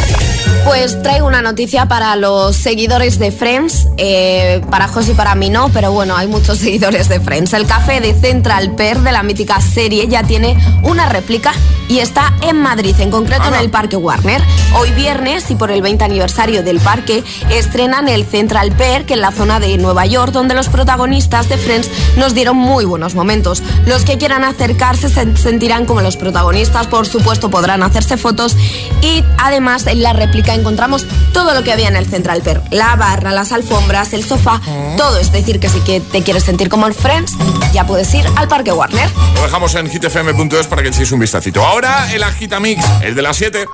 Pues 0.63 1.01
traigo 1.01 1.27
una 1.27 1.41
noticia 1.41 1.87
para 1.87 2.15
los 2.15 2.55
seguidores 2.55 3.19
de 3.19 3.31
Friends. 3.31 3.87
Eh, 3.97 4.61
para 4.69 4.87
José 4.87 5.11
y 5.11 5.15
para 5.15 5.35
mí 5.35 5.49
no, 5.49 5.69
pero 5.69 5.91
bueno, 5.91 6.15
hay 6.15 6.27
muchos 6.27 6.57
seguidores 6.59 7.09
de 7.09 7.19
Friends. 7.19 7.53
El 7.53 7.67
café 7.67 7.99
de 7.99 8.13
Central 8.13 8.75
Per 8.75 8.99
de 8.99 9.11
la 9.11 9.23
mítica 9.23 9.59
serie 9.59 10.07
ya 10.07 10.23
tiene 10.23 10.57
una 10.83 11.09
réplica 11.09 11.53
y 11.89 11.99
está 11.99 12.30
en 12.41 12.61
Madrid, 12.61 12.95
en 12.99 13.11
concreto 13.11 13.47
en 13.47 13.55
el 13.55 13.69
Parque 13.69 13.95
Warner. 13.95 14.41
Hoy 14.75 14.91
viernes 14.91 15.49
y 15.51 15.55
por 15.55 15.71
el 15.71 15.81
20 15.81 16.03
aniversario 16.03 16.63
del 16.63 16.79
parque 16.79 17.23
estrenan 17.49 18.07
el 18.07 18.25
Central 18.25 18.71
Perk 18.71 19.11
en 19.11 19.21
la 19.21 19.31
zona 19.31 19.59
de 19.59 19.77
Nueva 19.77 20.05
York, 20.05 20.31
donde 20.31 20.55
los 20.55 20.69
protagonistas 20.69 21.49
de 21.49 21.57
Friends 21.57 21.89
nos 22.17 22.33
dieron 22.33 22.57
muy 22.57 22.85
buenos 22.85 23.15
momentos. 23.15 23.61
Los 23.85 24.03
que 24.03 24.17
quieran 24.17 24.43
acercarse 24.43 25.09
se 25.09 25.35
sentirán 25.37 25.85
como 25.85 26.01
los 26.01 26.17
protagonistas, 26.17 26.87
por 26.87 27.07
supuesto 27.07 27.49
podrán 27.49 27.83
hacerse 27.83 28.17
fotos 28.17 28.55
y 29.01 29.23
además 29.37 29.87
en 29.87 30.01
la 30.01 30.13
réplica 30.13 30.53
encontramos 30.53 31.05
todo 31.33 31.53
lo 31.53 31.63
que 31.63 31.71
había 31.71 31.87
en 31.87 31.95
el 31.95 32.05
Central 32.05 32.41
Perk. 32.41 32.63
La 32.71 32.95
barra, 32.95 33.31
las 33.31 33.51
alfombras, 33.51 34.13
el 34.13 34.23
sofá, 34.23 34.61
todo. 34.97 35.17
Es 35.17 35.31
decir, 35.31 35.59
que 35.59 35.69
si 35.69 35.79
que 35.81 35.99
te 35.99 36.23
quieres 36.23 36.43
sentir 36.43 36.69
como 36.69 36.87
el 36.87 36.93
Friends, 36.93 37.33
ya 37.73 37.85
puedes 37.85 38.13
ir 38.13 38.25
al 38.35 38.47
Parque 38.47 38.71
Warner. 38.71 39.09
Lo 39.35 39.43
dejamos 39.43 39.75
en 39.75 39.89
hitfm.es 39.89 40.67
para 40.67 40.81
que 40.81 40.89
echéis 40.89 41.11
un 41.11 41.19
vistacito. 41.19 41.63
Ahora 41.63 42.11
el 42.13 42.20
Agitamix, 42.23 42.83
el 43.01 43.15
de 43.15 43.21
las 43.21 43.37
7. 43.37 43.65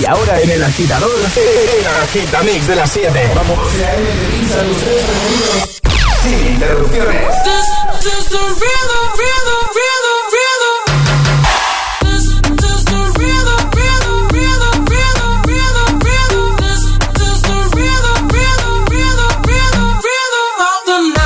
Y 0.00 0.04
ahora 0.04 0.40
en 0.40 0.50
el 0.50 0.62
agitador, 0.62 1.10
el 1.10 1.86
agitamix 2.02 2.66
de 2.66 2.76
las 2.76 2.90
7. 2.90 3.30
Vamos. 3.34 3.58
Sin 6.22 6.46
interrupciones. 6.54 7.22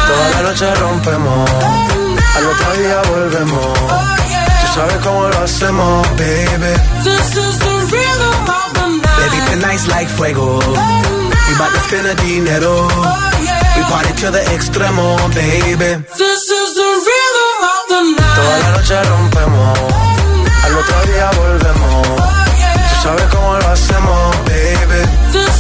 Toda 0.07 0.31
la 0.31 0.43
noche 0.43 0.75
rompemos, 0.75 1.51
al 2.37 2.47
otro 2.47 2.73
día 2.77 3.03
volvemos 3.11 4.04
sabes 4.75 4.99
cómo 5.05 5.29
lo 5.29 5.39
hacemos, 5.39 6.09
baby. 6.17 6.73
This 7.05 7.37
is 7.37 7.59
the 7.65 7.75
rhythm 7.93 8.39
of 8.59 8.69
the 8.75 8.87
night. 9.03 9.19
Baby, 9.21 9.39
tonight's 9.51 9.87
like 9.87 10.09
fuego. 10.09 10.59
We 10.59 11.53
bout 11.59 11.71
to 11.75 11.81
spend 11.87 12.07
a 12.09 12.15
dinero. 12.17 12.89
Oh, 12.91 13.31
yeah. 13.47 13.77
We 13.77 13.83
party 13.93 14.13
to 14.23 14.31
the 14.37 14.43
extremo, 14.55 15.07
baby. 15.35 15.91
This 16.19 16.43
is 16.61 16.69
the 16.81 16.89
rhythm 17.07 17.59
of 17.73 17.83
the 17.93 18.01
night. 18.19 18.35
Toda 18.37 18.57
la 18.63 18.69
noche 18.75 18.97
rompemos. 19.11 19.79
Al 20.65 20.73
otro 20.83 20.99
día 21.11 21.27
volvemos. 21.39 22.07
Oh, 22.09 22.25
yeah. 22.59 22.89
Tú 22.89 22.95
sabes 23.03 23.27
cómo 23.35 23.51
lo 23.59 23.69
hacemos, 23.71 24.37
baby. 24.51 25.01
This 25.33 25.54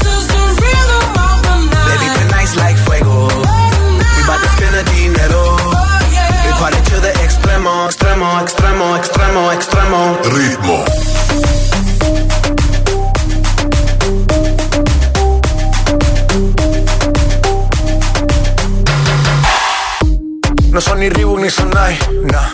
extremo, 8.84 8.96
extremo, 8.96 9.52
extremo. 9.52 10.18
Ritmo. 10.24 10.84
No 20.70 20.80
son 20.80 21.00
ni 21.00 21.08
Reebok 21.08 21.40
ni 21.40 21.50
Sonai, 21.50 21.98
no 22.32 22.53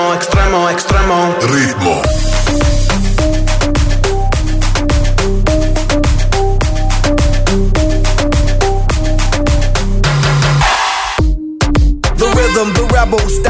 Extremo, 0.00 0.14
extremo, 0.14 0.68
extremo, 0.68 0.68
extremo. 0.70 1.34
Ritmo. 1.52 2.02
The 12.16 12.26
rhythm, 12.36 12.74
the 12.74 12.84
rebel, 12.94 13.18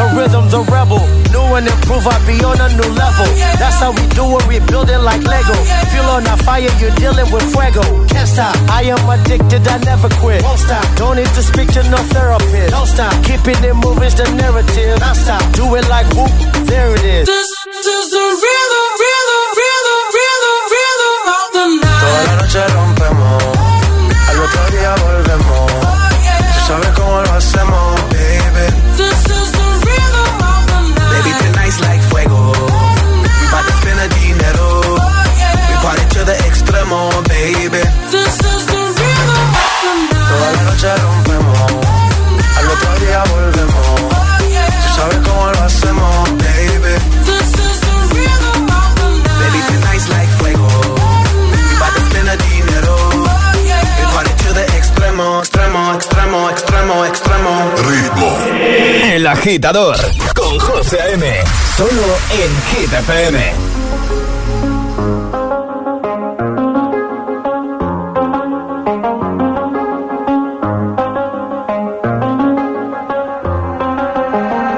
The 0.00 0.08
rhythm, 0.16 0.48
the 0.48 0.64
rebel. 0.72 1.04
New 1.28 1.44
and 1.60 1.68
improve, 1.68 2.08
I 2.08 2.16
be 2.24 2.40
on 2.40 2.56
a 2.56 2.72
new 2.72 2.88
level. 2.96 3.28
That's 3.60 3.84
how 3.84 3.92
we 3.92 4.00
do 4.16 4.24
it, 4.32 4.48
we 4.48 4.56
build 4.64 4.88
it 4.88 4.96
like 4.96 5.20
Lego. 5.20 5.52
Feel 5.92 6.08
on 6.16 6.24
a 6.24 6.40
fire, 6.40 6.72
you're 6.80 6.96
dealing 6.96 7.28
with 7.28 7.44
fuego. 7.52 7.84
Can't 8.08 8.24
stop, 8.24 8.56
I 8.72 8.88
am 8.88 9.04
addicted, 9.04 9.60
I 9.68 9.76
never 9.84 10.08
quit. 10.16 10.40
Won't 10.40 10.56
stop, 10.56 10.88
don't 10.96 11.16
need 11.20 11.28
to 11.36 11.42
speak 11.44 11.68
to 11.76 11.84
no 11.92 12.00
therapist. 12.16 12.72
Don't 12.72 12.88
stop, 12.88 13.12
keeping 13.28 13.60
it 13.60 13.76
moving's 13.76 14.16
the 14.16 14.24
narrative. 14.40 14.96
Non 15.04 15.12
stop, 15.12 15.44
do 15.52 15.68
it 15.76 15.84
like 15.92 16.08
whoop, 16.16 16.32
there 16.64 16.96
it 16.96 17.04
is. 17.04 17.28
This 17.28 17.50
is 17.84 18.04
the 18.08 18.24
rhythm, 18.24 18.88
rhythm, 19.04 19.44
rhythm, 19.60 20.00
rhythm, 20.16 20.56
rhythm 20.72 21.16
of 21.28 21.44
the 21.52 21.64
night. 21.76 22.00
Toda 22.00 22.20
la 22.24 22.34
noche 22.40 22.62
rompemos, 22.72 23.42
al 24.32 24.38
otro 24.48 24.64
día 24.72 24.92
volvemos. 25.04 25.68
Tú 26.56 26.60
sabes 26.72 26.88
cómo 26.96 27.20
lo 27.20 27.32
hacemos, 27.36 27.89
agitador 59.30 59.96
con 60.34 60.58
José 60.58 61.00
A.M. 61.00 61.24
Solo 61.76 62.18
en 62.30 62.50
Hit 62.68 62.92
FM. 62.92 63.38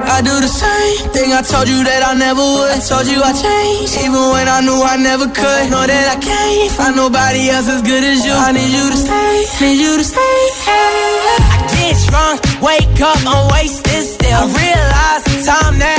I 0.04 0.20
do 0.22 0.40
the 0.40 0.48
same 0.48 1.10
thing 1.12 1.32
I 1.32 1.42
told 1.42 1.68
you 1.68 1.82
that 1.84 2.02
I 2.06 2.14
never 2.14 2.42
would. 2.42 2.70
I 2.70 2.78
told 2.78 3.06
you 3.08 3.22
I 3.24 3.32
changed, 3.32 3.96
even 4.04 4.30
when 4.32 4.48
I 4.48 4.60
knew 4.60 4.82
I 4.82 4.96
never 4.98 5.26
could. 5.32 5.70
Know 5.70 5.86
that 5.86 6.06
I 6.12 6.20
can't 6.20 6.70
find 6.72 6.96
nobody 6.96 7.48
else 7.48 7.68
as 7.68 7.80
good 7.80 8.04
as 8.04 8.24
you. 8.24 8.32
I 8.32 8.52
need 8.52 8.68
you 8.68 8.90
to 8.90 8.96
stay, 8.96 9.64
need 9.64 9.80
you 9.80 9.96
to 9.96 10.04
stay. 10.04 10.36
I 10.68 11.66
get 11.72 11.96
drunk, 12.08 12.40
wake 12.60 13.00
up, 13.00 13.16
I'm 13.24 13.50
wasted. 13.50 14.11
I 14.34 14.44
realize 14.46 15.22
the 15.28 15.38
time 15.44 15.78
that 15.78 15.91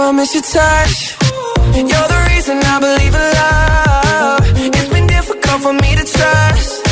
I 0.00 0.12
miss 0.12 0.32
your 0.34 0.42
touch. 0.42 1.16
You're 1.76 2.08
the 2.14 2.20
reason 2.32 2.56
I 2.58 2.76
believe 2.80 3.14
in 3.14 3.26
love. 3.40 4.74
It's 4.76 4.88
been 4.88 5.06
difficult 5.06 5.60
for 5.62 5.72
me 5.74 5.94
to 5.94 6.04
trust. 6.04 6.86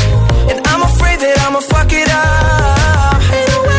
And 0.49 0.59
I'm 0.67 0.83
afraid 0.83 1.19
that 1.19 1.35
I'ma 1.45 1.59
fuck 1.59 1.91
it 1.91 2.09
up. 2.09 3.78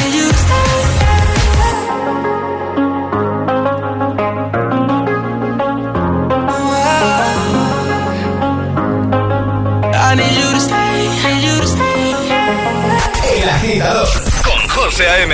José 14.91 15.07
A.M. 15.07 15.33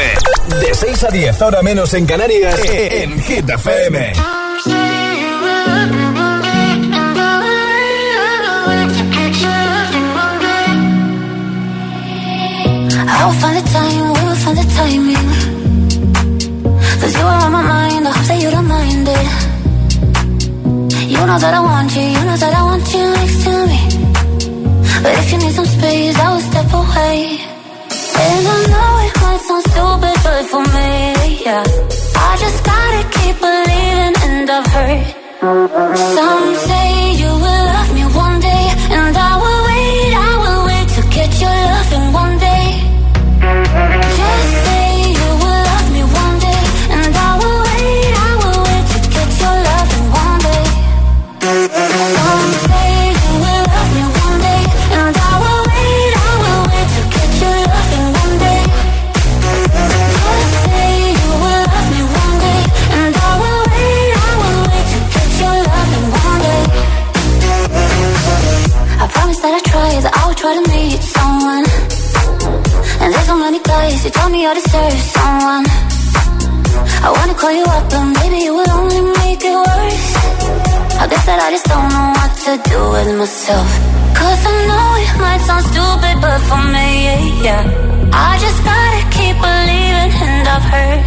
De 0.60 0.72
6 0.76 1.04
a 1.06 1.08
10, 1.08 1.42
ahora 1.42 1.64
menos 1.64 1.92
en 1.96 2.06
Canarias, 2.06 2.60
e-, 2.64 3.02
en 3.02 3.20
Hit 3.20 3.50
FM. 3.50 4.14
I'll 13.10 13.34
find 13.42 13.58
the 13.58 13.64
time, 13.74 14.14
we'll 14.14 14.36
find 14.36 14.58
the 14.60 14.66
timing. 14.76 15.28
Cause 17.02 17.14
you 17.18 17.26
are 17.26 17.46
on 17.46 17.52
my 17.52 17.64
mind, 17.64 18.08
I 18.08 18.12
hope 18.12 18.28
that 18.28 18.40
you 18.40 18.52
don't 18.52 18.68
mind 18.68 19.08
it. 19.08 19.28
You 21.10 21.26
know 21.26 21.40
that 21.40 21.54
I 21.56 21.60
want 21.60 21.96
you, 21.96 22.04
you 22.04 22.24
know 22.26 22.38
that 22.38 22.54
I 22.54 22.62
want 22.62 22.94
you 22.94 23.12
next 23.12 23.44
to 23.46 23.66
me. 23.66 23.80
But 25.02 25.14
if 25.18 25.32
you 25.32 25.38
need 25.40 25.54
some 25.54 25.66
space, 25.66 26.07
sound 29.62 30.02
stupid, 30.02 30.24
but 30.24 30.46
for 30.46 30.62
me, 30.76 31.44
yeah. 31.46 31.64
I 32.16 32.38
just 32.40 32.64
gotta 32.64 33.04
keep 33.18 33.40
believing 33.40 34.16
and 34.30 34.50
I've 34.50 34.68
heard 34.68 35.98
Some 35.98 36.56
say 36.68 36.87
me 74.38 74.46
I 74.46 74.54
deserve 74.62 75.00
someone. 75.18 75.66
I 77.06 77.10
wanna 77.16 77.36
call 77.42 77.54
you 77.60 77.66
up 77.76 77.84
but 77.92 78.06
maybe 78.18 78.38
you 78.46 78.54
will 78.58 78.72
only 78.82 79.02
make 79.22 79.42
it 79.52 79.58
worse. 79.68 80.08
I 81.02 81.06
guess 81.12 81.24
that 81.30 81.40
I 81.46 81.50
just 81.56 81.66
don't 81.74 81.90
know 81.96 82.08
what 82.18 82.32
to 82.46 82.52
do 82.72 82.80
with 82.94 83.10
myself. 83.22 83.70
Cause 84.20 84.42
I 84.52 84.54
know 84.70 84.88
it 85.06 85.14
might 85.24 85.42
sound 85.48 85.66
stupid 85.72 86.16
but 86.26 86.40
for 86.50 86.62
me, 86.76 86.88
yeah, 87.08 87.46
yeah. 87.48 87.64
I 88.28 88.32
just 88.46 88.60
gotta 88.70 89.02
keep 89.16 89.36
believing 89.48 90.12
and 90.28 90.46
I've 90.56 90.68
heard. 90.74 91.02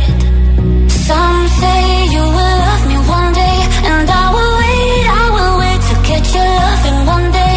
Some 1.07 1.41
say 1.61 1.81
you 2.15 2.25
will 2.37 2.57
love 2.67 2.83
me 2.91 2.97
one 3.19 3.31
day 3.43 3.59
And 3.91 4.07
I 4.23 4.27
will 4.35 4.53
wait, 4.63 5.05
I 5.23 5.25
will 5.37 5.55
wait 5.63 5.81
to 5.89 5.95
get 6.09 6.23
your 6.35 6.51
loving 6.61 7.01
one 7.15 7.27
day. 7.39 7.50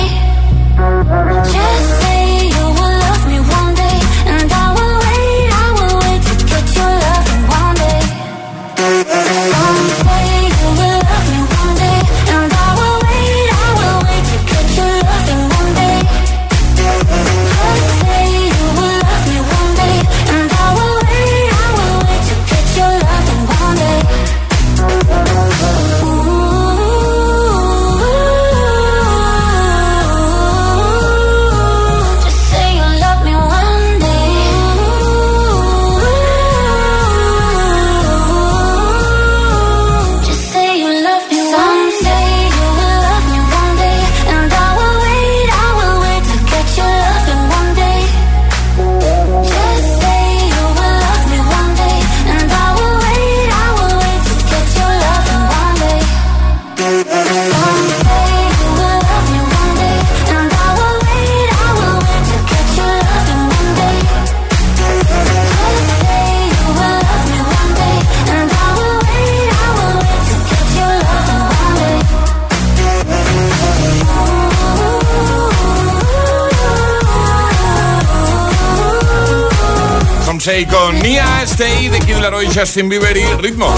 Justin 82.53 82.87
Bieber 82.87 83.17
y 83.17 83.23
Ritmo. 83.41 83.73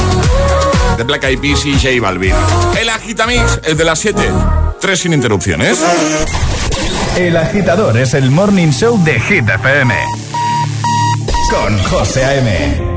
De 0.98 1.04
Black 1.04 1.24
Eyed 1.24 1.40
Peas 1.40 1.66
y 1.66 1.74
J 1.74 2.02
Balvin. 2.02 2.34
El 2.80 2.90
Agitamix, 2.90 3.60
el 3.64 3.78
de 3.78 3.84
las 3.86 4.00
7. 4.00 4.22
Tres 4.82 5.00
sin 5.00 5.14
interrupciones. 5.14 5.80
El 7.18 7.38
agitador 7.38 7.98
es 7.98 8.14
el 8.14 8.32
morning 8.32 8.72
show 8.72 9.02
de 9.04 9.20
Hit 9.20 9.48
FM. 9.50 9.96
Con 11.50 11.78
José 11.84 12.26
A.M. 12.26 12.95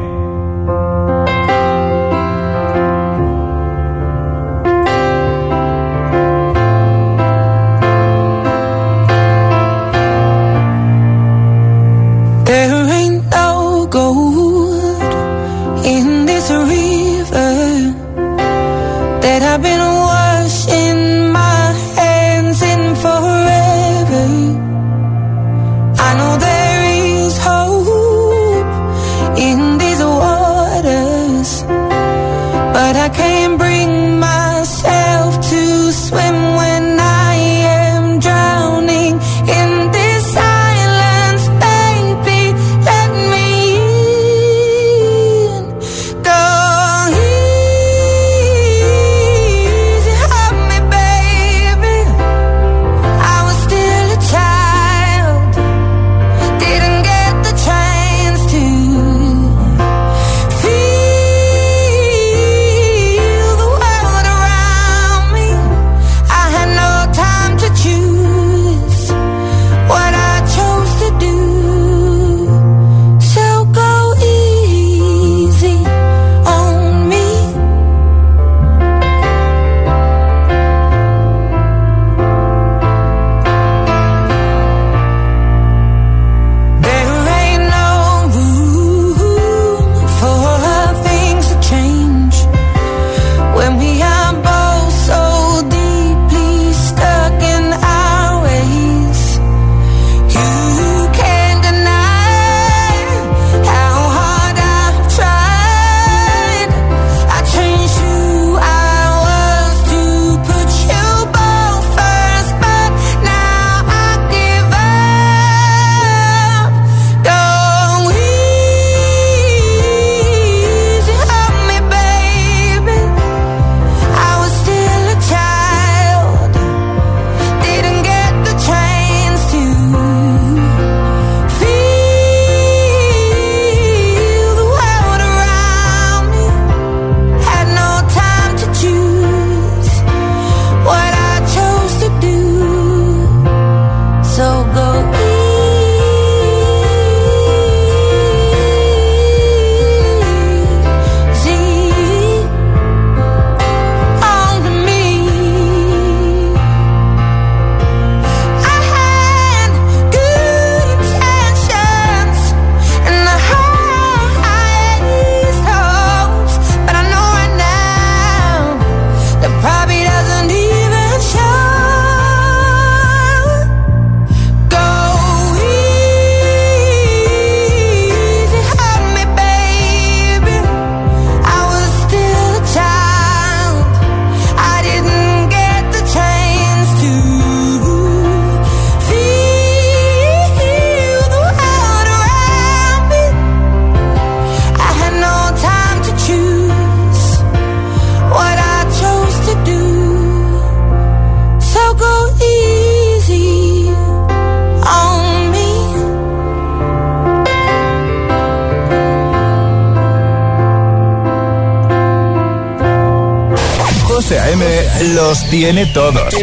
tiene 215.73 215.85
todos. 215.93 216.35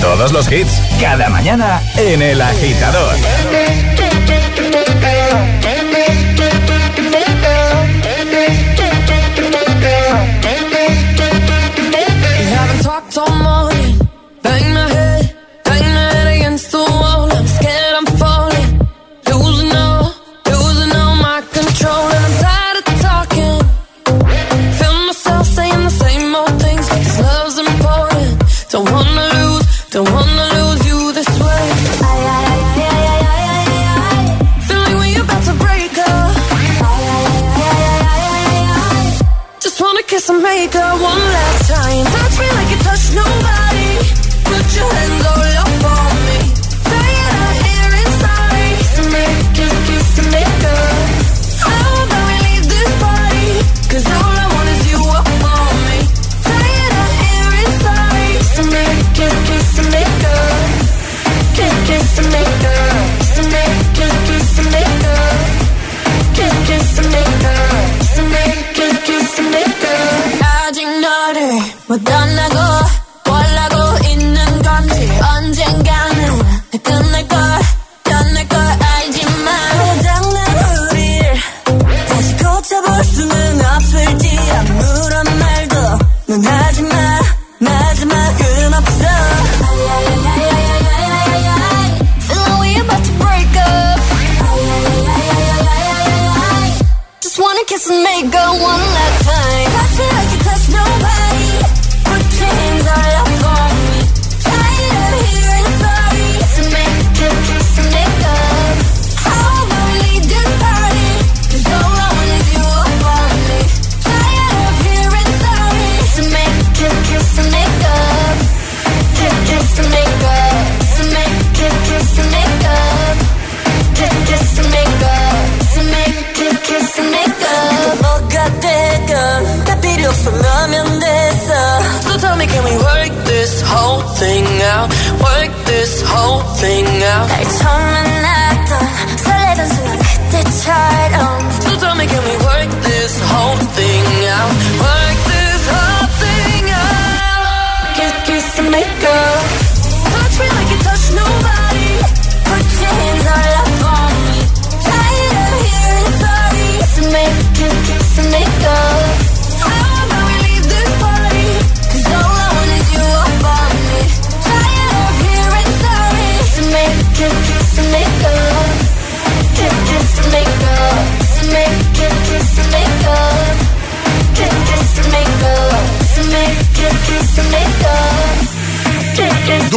Todos 0.00 0.32
los 0.32 0.50
hits, 0.50 0.80
cada 1.00 1.28
mañana 1.28 1.80
en 1.96 2.20
El 2.20 2.40
Agitador. 2.40 3.14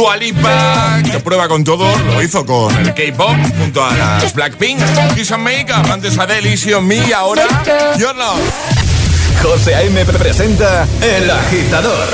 Dualipa, 0.08 1.02
que 1.04 1.20
prueba 1.20 1.48
con 1.48 1.64
todo, 1.64 1.84
lo 1.98 2.22
hizo 2.22 2.46
con 2.46 2.74
el 2.78 2.94
K-pop 2.94 3.36
junto 3.58 3.84
a 3.84 3.94
las 3.94 4.32
Blackpink, 4.32 4.80
Kiss 5.14 5.32
and 5.32 5.44
Makeup, 5.44 5.84
antes 5.92 6.16
Easy 6.46 6.72
on 6.72 6.86
Me 6.86 6.96
y 6.96 7.12
ahora 7.12 7.42
Your 7.98 8.16
Love. 8.16 8.40
José 9.42 9.74
A.M. 9.74 10.02
presenta 10.06 10.88
El 11.02 11.30
Agitador. 11.30 12.08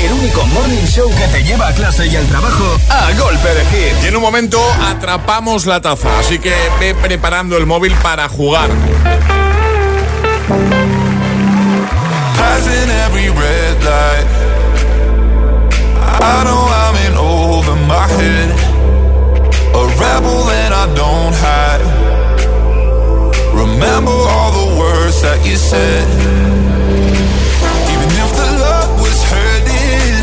El 0.00 0.12
único 0.12 0.44
morning 0.46 0.84
show 0.84 1.08
que 1.08 1.28
te 1.28 1.44
lleva 1.44 1.68
a 1.68 1.72
clase 1.72 2.08
y 2.08 2.16
al 2.16 2.26
trabajo 2.26 2.76
a 2.88 3.12
golpe 3.12 3.54
de 3.54 3.64
hit. 3.66 4.02
Y 4.02 4.08
en 4.08 4.16
un 4.16 4.22
momento 4.22 4.60
atrapamos 4.84 5.66
la 5.66 5.80
taza, 5.80 6.18
así 6.18 6.40
que 6.40 6.52
ve 6.80 6.96
preparando 6.96 7.56
el 7.58 7.64
móvil 7.64 7.94
para 8.02 8.28
jugar. 8.28 8.68
Passing 12.36 12.90
every 13.06 13.28
red 13.28 13.84
light. 13.84 14.51
I 16.20 16.44
know 16.44 16.62
I'm 16.82 16.96
in 17.06 17.14
over 17.16 17.76
my 17.86 18.06
head. 18.18 18.48
A 19.80 19.82
rebel 20.02 20.42
and 20.62 20.72
I 20.74 20.86
don't 20.94 21.34
hide. 21.44 21.82
Remember 23.54 24.12
all 24.12 24.50
the 24.60 24.68
words 24.80 25.22
that 25.22 25.38
you 25.46 25.56
said. 25.56 26.06
Even 27.92 28.10
if 28.22 28.30
the 28.40 28.48
love 28.64 28.92
was 29.00 29.18
hurting, 29.32 30.14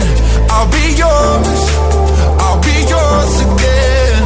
I'll 0.53 0.69
be 0.69 0.85
yours. 1.03 1.61
I'll 2.43 2.61
be 2.61 2.77
yours 2.93 3.33
again. 3.47 4.21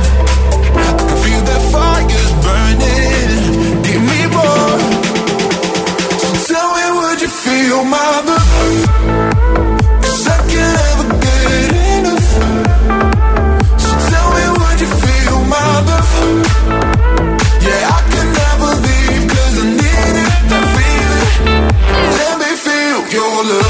I 0.75 0.89
can 0.97 1.17
feel 1.23 1.41
fires 1.71 2.31
burning. 2.45 3.83
Give 3.87 4.03
me 4.11 4.21
more. 4.35 4.79
Tell 6.47 6.69
me, 6.77 6.85
would 6.97 7.21
you 7.21 7.31
feel 7.43 7.83
my 7.85 8.21
love? 8.27 9.02
your 23.13 23.43
love. 23.43 23.62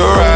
you're 0.00 0.08
right. 0.16 0.29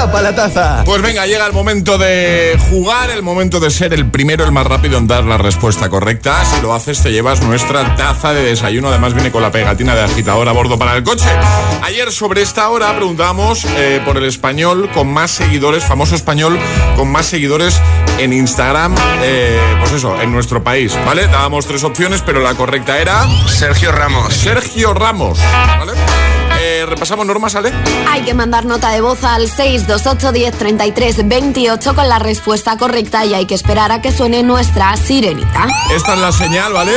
Atrapa 0.00 0.22
la 0.22 0.34
Taza. 0.34 0.82
Pues 0.86 1.02
venga, 1.02 1.26
llega 1.26 1.44
el 1.46 1.52
momento 1.52 1.98
de 1.98 2.58
jugar, 2.70 3.10
el 3.10 3.22
momento 3.22 3.60
de 3.60 3.70
ser 3.70 3.92
el 3.92 4.10
primero, 4.10 4.44
el 4.44 4.50
más 4.50 4.66
rápido 4.66 4.96
en 4.96 5.06
dar 5.06 5.24
la 5.24 5.36
respuesta 5.36 5.90
correcta. 5.90 6.42
Si 6.46 6.62
lo 6.62 6.72
haces, 6.72 7.02
te 7.02 7.12
llevas 7.12 7.42
nuestra 7.42 7.96
taza 7.96 8.32
de 8.32 8.42
desayuno. 8.42 8.88
Además, 8.88 9.12
viene 9.12 9.30
con 9.30 9.42
la 9.42 9.52
pegatina 9.52 9.94
de 9.94 10.00
agitador 10.00 10.48
a 10.48 10.52
bordo 10.52 10.78
para 10.78 10.96
el 10.96 11.02
coche. 11.02 11.28
Ayer, 11.82 12.10
sobre 12.12 12.40
esta 12.40 12.70
hora, 12.70 12.96
preguntábamos 12.96 13.66
eh, 13.66 14.00
por 14.02 14.16
el 14.16 14.24
español 14.24 14.88
con 14.94 15.12
más 15.12 15.32
seguidores, 15.32 15.84
famoso 15.84 16.14
español 16.14 16.58
con 16.96 17.12
más 17.12 17.26
seguidores 17.26 17.78
en 18.18 18.32
Instagram, 18.32 18.94
eh, 19.22 19.60
pues 19.80 19.92
eso, 19.92 20.18
en 20.18 20.32
nuestro 20.32 20.64
país, 20.64 20.96
¿vale? 21.04 21.26
Dábamos 21.26 21.66
tres 21.66 21.84
opciones, 21.84 22.22
pero 22.24 22.40
la 22.40 22.54
correcta 22.54 22.98
era. 22.98 23.28
Sergio 23.48 23.92
Ramos. 23.92 24.32
Sergio 24.32 24.94
Ramos, 24.94 25.38
¿vale? 25.78 25.92
Repasamos 26.90 27.24
normas, 27.24 27.54
¿Ale? 27.54 27.72
Hay 28.08 28.22
que 28.22 28.34
mandar 28.34 28.66
nota 28.66 28.90
de 28.90 29.00
voz 29.00 29.22
al 29.22 29.48
628 29.48 30.32
10 30.32 30.58
33 30.58 31.28
28 31.28 31.94
con 31.94 32.08
la 32.08 32.18
respuesta 32.18 32.76
correcta 32.76 33.24
y 33.24 33.32
hay 33.32 33.46
que 33.46 33.54
esperar 33.54 33.92
a 33.92 34.02
que 34.02 34.10
suene 34.10 34.42
nuestra 34.42 34.96
sirenita. 34.96 35.68
Esta 35.94 36.14
es 36.14 36.18
la 36.18 36.32
señal, 36.32 36.72
¿vale? 36.72 36.94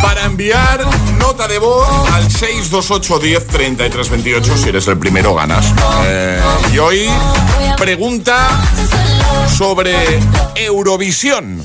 Para 0.00 0.24
enviar 0.24 0.86
nota 1.18 1.46
de 1.48 1.58
voz 1.58 1.86
al 2.12 2.30
628 2.30 3.18
10 3.18 3.46
33 3.46 4.08
28, 4.08 4.56
si 4.56 4.68
eres 4.70 4.88
el 4.88 4.96
primero 4.96 5.34
ganas. 5.34 5.66
Eh, 6.06 6.40
y 6.72 6.78
hoy 6.78 7.10
pregunta 7.76 8.48
sobre 9.54 10.18
Eurovisión. 10.54 11.62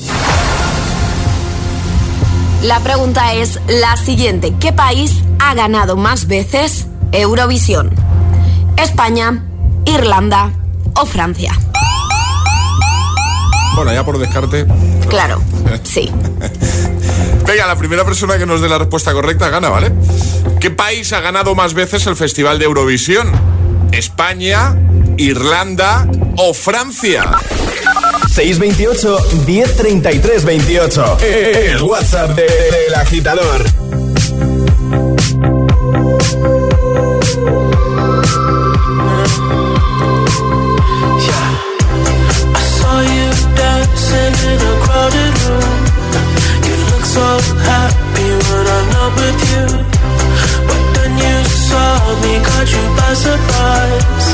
La 2.64 2.82
pregunta 2.82 3.34
es 3.34 3.62
la 3.68 3.96
siguiente. 3.96 4.54
¿Qué 4.60 4.74
país 4.74 5.22
ha 5.40 5.54
ganado 5.54 5.96
más 5.96 6.28
veces 6.28 6.87
Eurovisión? 7.12 7.94
¿España, 8.78 9.44
Irlanda 9.86 10.52
o 10.96 11.06
Francia? 11.06 11.52
Bueno, 13.76 13.94
ya 13.94 14.04
por 14.04 14.18
descarte. 14.18 14.66
Claro, 15.08 15.42
sí. 15.84 16.12
Venga, 17.46 17.68
la 17.68 17.76
primera 17.76 18.04
persona 18.04 18.38
que 18.38 18.46
nos 18.46 18.62
dé 18.62 18.70
la 18.70 18.78
respuesta 18.78 19.14
correcta 19.14 19.50
gana, 19.50 19.70
¿vale? 19.70 19.92
¿Qué 20.60 20.72
país 20.72 21.14
ha 21.14 21.22
ganado 21.22 21.56
más 21.56 21.74
veces 21.74 22.08
el 22.08 22.16
Festival 22.16 22.60
de 22.60 22.66
Eurovisión? 22.66 23.32
¿España, 23.92 24.76
Irlanda 25.18 26.08
o 26.38 26.54
Francia? 26.54 27.32
628 28.38 29.18
1033 29.46 30.46
28. 30.46 31.18
El 31.22 31.82
WhatsApp 31.82 32.36
del 32.36 32.48
de, 32.90 32.96
agitador. 32.96 33.87
Dancing 44.10 44.52
in 44.52 44.60
a 44.60 44.74
crowded 44.84 45.36
room. 45.44 45.80
You 46.68 46.76
look 46.92 47.06
so 47.06 47.28
happy 47.72 48.30
when 48.48 48.66
I'm 48.76 48.88
not 48.96 49.12
with 49.20 49.40
you. 49.52 49.66
But 50.68 50.84
then 50.96 51.12
you 51.18 51.38
saw 51.68 51.92
me, 52.24 52.34
caught 52.48 52.70
you 52.76 52.86
by 53.00 53.14
surprise. 53.28 54.28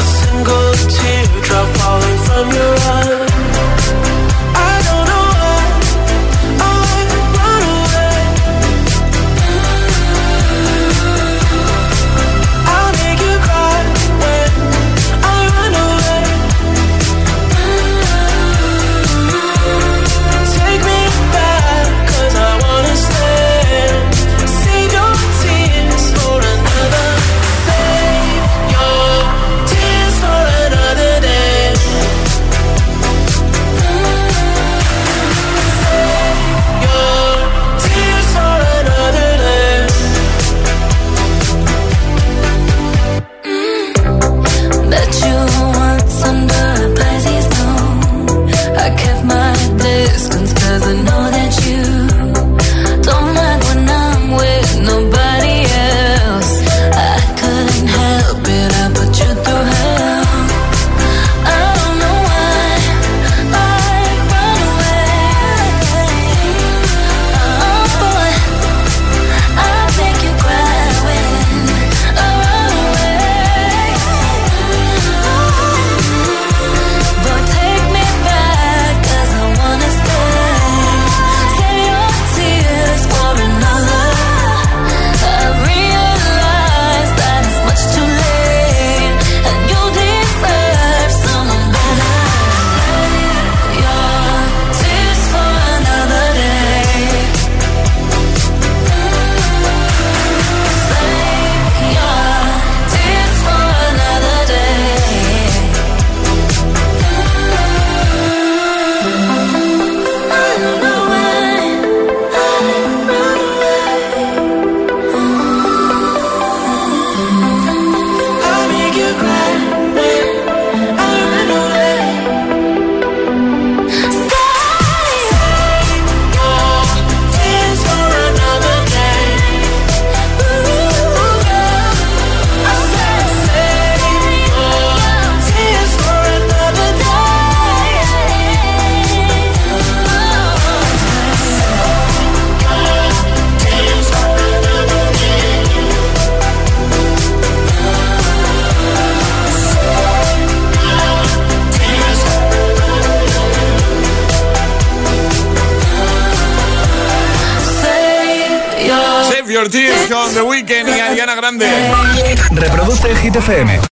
A 0.00 0.04
single 0.18 0.72
teardrop 0.94 1.68
falling 1.76 2.18
from 2.26 2.46
your 2.52 2.74
eye. 2.76 3.27